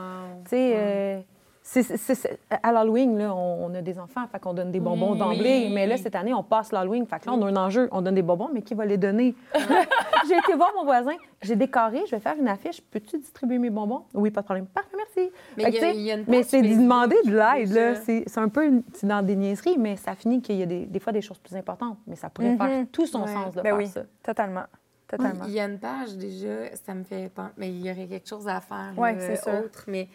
[0.44, 1.20] Tu sais, euh,
[1.66, 4.80] c'est- c'est- c'est- à l'Halloween, là, on, on a des enfants, fait qu'on donne des
[4.80, 5.18] bonbons Oui.
[5.18, 5.70] d'emblée.
[5.72, 7.06] Mais là, cette année, on passe l'Halloween.
[7.06, 7.88] Fait que là, on a un enjeu.
[7.90, 9.34] On donne des bonbons, mais qui va les donner?
[10.28, 11.14] j'ai été voir mon voisin.
[11.42, 12.80] J'ai décoré, je vais faire une affiche.
[12.82, 14.04] Peux-tu distribuer mes bonbons?
[14.14, 14.66] Oui, pas de problème.
[14.66, 15.30] Parfait, merci.
[15.56, 17.96] Mais y que, a- y a une mais page c'est demander de l'aide.
[18.04, 20.66] C'est c'est un peu une- c'est dans des niaiseries, mais ça finit qu'il y a
[20.66, 21.98] des, des fois des choses plus importantes.
[22.06, 23.32] Mais ça pourrait faire tout son Ouais.
[23.32, 23.86] sens de Ben faire oui.
[23.88, 24.02] ça.
[24.22, 24.64] Totalement.
[25.08, 25.44] Totalement.
[25.46, 28.28] Il y a une page déjà, ça me fait penser, mais il y aurait quelque
[28.28, 29.52] chose à faire Ouais, là, c'est sûr.
[29.64, 29.84] autre.
[29.86, 30.08] Mais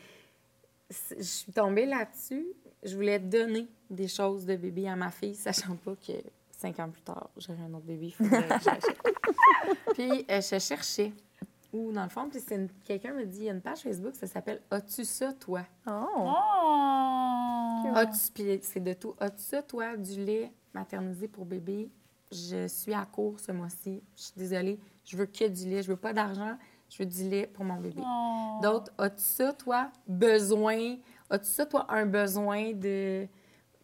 [0.90, 2.46] je suis tombée là-dessus.
[2.84, 6.14] Je voulais donner des choses de bébé à ma fille, sachant pas que
[6.52, 8.08] cinq ans plus tard, j'aurais un autre bébé.
[8.08, 8.98] Il faudrait que j'achète.
[9.94, 11.14] puis euh, je cherchais.
[11.72, 13.80] Ou dans le fond, puis c'est une- quelqu'un me dit, il y a une page
[13.82, 15.62] Facebook, ça s'appelle As-tu ça, toi?
[15.88, 16.08] Oh.
[16.26, 17.92] Oh!
[17.96, 19.16] As-tu, puis c'est de tout.
[19.20, 21.90] As-tu ça, toi, du lait maternisé pour bébé?
[22.32, 24.02] Je suis à court ce mois-ci.
[24.16, 24.80] Je suis désolée.
[25.06, 25.82] Je veux que du lait.
[25.84, 26.58] Je veux pas d'argent.
[26.90, 28.02] Je veux du lait pour mon bébé.
[28.06, 28.60] Oh.
[28.64, 30.96] D'autres, as-tu ça, toi, besoin?
[31.30, 33.28] As-tu ça, toi, un besoin de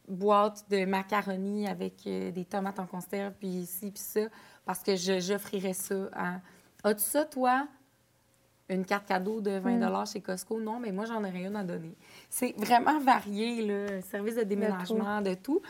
[0.07, 4.21] boîte de macaroni avec euh, des tomates en conserve, puis ici, puis ça,
[4.65, 6.39] parce que je- j'offrirais ça à...
[6.83, 7.67] As-tu ça, toi,
[8.69, 10.59] une carte cadeau de 20 chez Costco?
[10.59, 11.95] Non, mais moi, j'en aurais une à donner.
[12.29, 15.61] C'est vraiment varié, là, service de déménagement, de tout.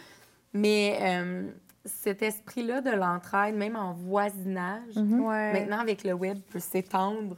[0.54, 1.50] Mais euh,
[1.86, 5.54] cet esprit-là de l'entraide, même en voisinage, Ouais.
[5.54, 7.38] maintenant, avec le web, peut s'étendre.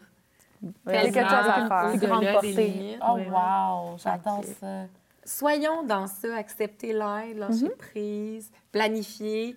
[0.64, 1.90] Il y a quelque chose à faire.
[1.92, 2.68] Plus grande au-delà des portée.
[2.68, 3.00] limites.
[3.08, 3.28] Oh, Ouais.
[3.30, 3.98] wow!
[3.98, 4.84] J'adore ça.
[5.24, 9.56] Soyons dans ça, accepter l'aide, lâcher prise, planifier.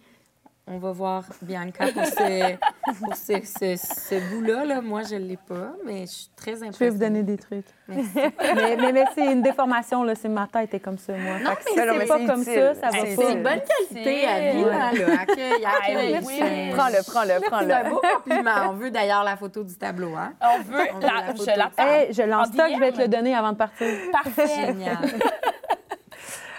[0.73, 2.57] On va voir Bianca pour ce,
[3.01, 4.65] pour ce, ce- ce bout-là.
[4.65, 4.81] là.
[4.81, 6.73] Moi, je ne l'ai pas, mais je suis très impressionnée.
[6.79, 7.67] Je vais vous donner des trucs.
[7.89, 8.11] Merci.
[8.55, 10.15] mais mais, mais c'est une déformation, là.
[10.15, 11.39] C'est ma tête est comme ça, moi.
[11.41, 12.27] Non, mais c'est pas utile.
[12.29, 13.23] comme ça, ça va C'est pas.
[13.23, 13.61] C'est une bonne
[13.91, 14.71] qualité à vie, Ouais.
[14.71, 14.87] là.
[15.23, 16.15] Accueil, accueil.
[16.15, 17.91] Ah oui, c'est- Prends-le, prends-le, C'est un prends-le.
[17.91, 18.51] beau compliment.
[18.71, 20.35] On veut d'ailleurs la photo du tableau, hein?
[20.41, 21.51] On veut On veut la, la je photo.
[21.79, 23.89] Hey, je lance En stock, je vais te le donner avant de partir.
[24.13, 24.47] Parfait.
[24.67, 24.99] Génial.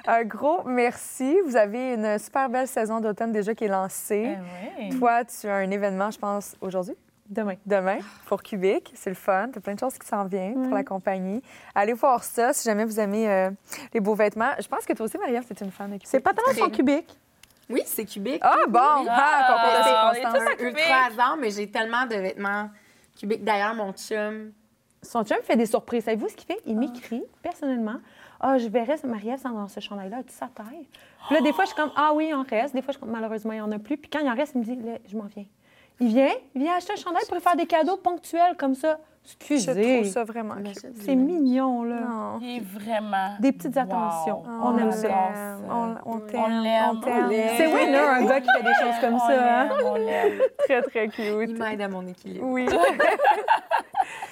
[0.07, 1.37] Un gros merci.
[1.45, 4.35] Vous avez une super belle saison d'automne déjà qui est lancée.
[4.79, 4.99] Eh oui.
[4.99, 6.95] Toi, tu as un événement, je pense, aujourd'hui,
[7.29, 7.55] Demain.
[7.65, 8.91] demain, pour Cubic.
[8.95, 9.49] C'est le fun.
[9.51, 11.41] Tu as plein de choses qui s'en viennent pour la compagnie.
[11.75, 13.49] Allez voir ça si jamais vous aimez euh,
[13.93, 14.51] les beaux vêtements.
[14.59, 16.07] Je pense que toi aussi, Maria, c'est une fan de Cubic.
[16.07, 17.17] C'est pas tellement son cubique.
[17.69, 18.41] Oui, c'est cubique.
[18.43, 18.79] Ah, bon!
[18.81, 20.77] Ah, Ah, on est tous à Cubic.
[20.77, 22.69] ultra hasard, mais j'ai tellement de vêtements
[23.17, 23.43] cubiques.
[23.45, 24.51] D'ailleurs, mon chum,
[25.01, 26.03] Son chum fait des surprises.
[26.03, 26.59] Savez-vous ce qu'il fait?
[26.65, 27.95] Il m'écrit personnellement.
[28.43, 30.87] Ah, je verrais Marie-Ève dans ce chandail-là, as-tu sa taille?
[31.27, 32.73] Puis là, des fois, je suis comme, ah oui, il en reste.
[32.73, 33.97] Des fois, je suis comme, malheureusement, il n'y en a plus.
[33.97, 35.45] Puis quand il en reste, il me dit, là, je m'en viens.
[35.99, 38.97] Il vient, il vient acheter un chandail pour lui faire des cadeaux ponctuels comme ça.
[39.23, 39.35] Je
[39.67, 41.99] trouve ça vraiment il C'est mignon, là.
[41.99, 42.39] Non.
[42.41, 43.35] Il est vraiment.
[43.39, 44.41] Des petites attentions.
[44.63, 45.09] On aime ça.
[45.69, 46.41] On, on t'aime.
[46.41, 47.01] On l'aime.
[47.55, 49.61] C'est winner, un gars qui fait des choses comme On ça.
[49.61, 49.69] hein?
[49.85, 50.39] on l'aime.
[50.57, 51.59] Très, très Il cute.
[51.59, 52.47] m'aide à mon équilibre.
[52.47, 52.65] Oui.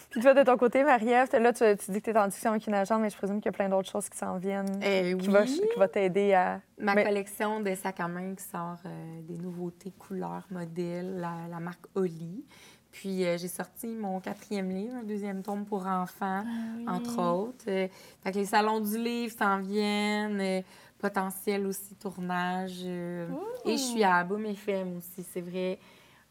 [0.10, 2.50] Puis toi, de ton côté, Marie-Ève, là, tu, tu dis que tu es en discussion
[2.52, 4.80] avec une agente, mais je présume qu'il y a plein d'autres choses qui s'en viennent,
[4.84, 5.34] Eh qui oui.
[5.34, 6.62] va, qui va t'aider à...
[6.80, 11.34] Ma Mais- collection de sacs à main qui sort euh, des nouveautés couleurs, modèles, la,
[11.52, 12.44] la marque Oli.
[12.92, 16.44] Puis euh, j'ai sorti mon quatrième livre, un deuxième tome pour enfants,
[16.88, 17.66] entre autres.
[17.68, 17.88] Euh,
[18.24, 20.62] fait que les salons du livre s'en viennent, euh,
[20.98, 22.80] potentiel aussi tournage.
[22.84, 23.28] euh,
[23.64, 25.78] et je suis à Boom FM aussi, c'est vrai.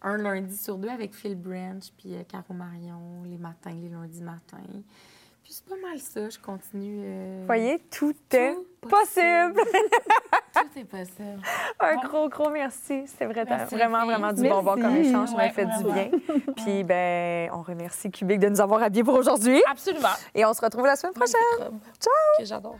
[0.02, 4.22] Un lundi sur deux avec Phil Branch, puis euh, Caro Marion, les matins, les lundis
[4.22, 4.58] matins.
[5.42, 7.00] Puis c'est pas mal ça, je continue.
[7.04, 9.54] euh, Vous voyez, tout est possible.
[10.54, 11.40] Tout est possible.
[11.80, 13.04] Un gros, gros merci.
[13.06, 15.30] C'était vrai- vraiment, vraiment du bonbon comme échange.
[15.30, 16.10] Ça m'a Ouais, fait du bien.
[16.56, 19.62] Puis, ben, on remercie Cubic de nous avoir habillés pour aujourd'hui.
[19.70, 20.08] Absolument.
[20.34, 21.80] Et on se retrouve la semaine prochaine.
[22.38, 22.76] Que j'adore.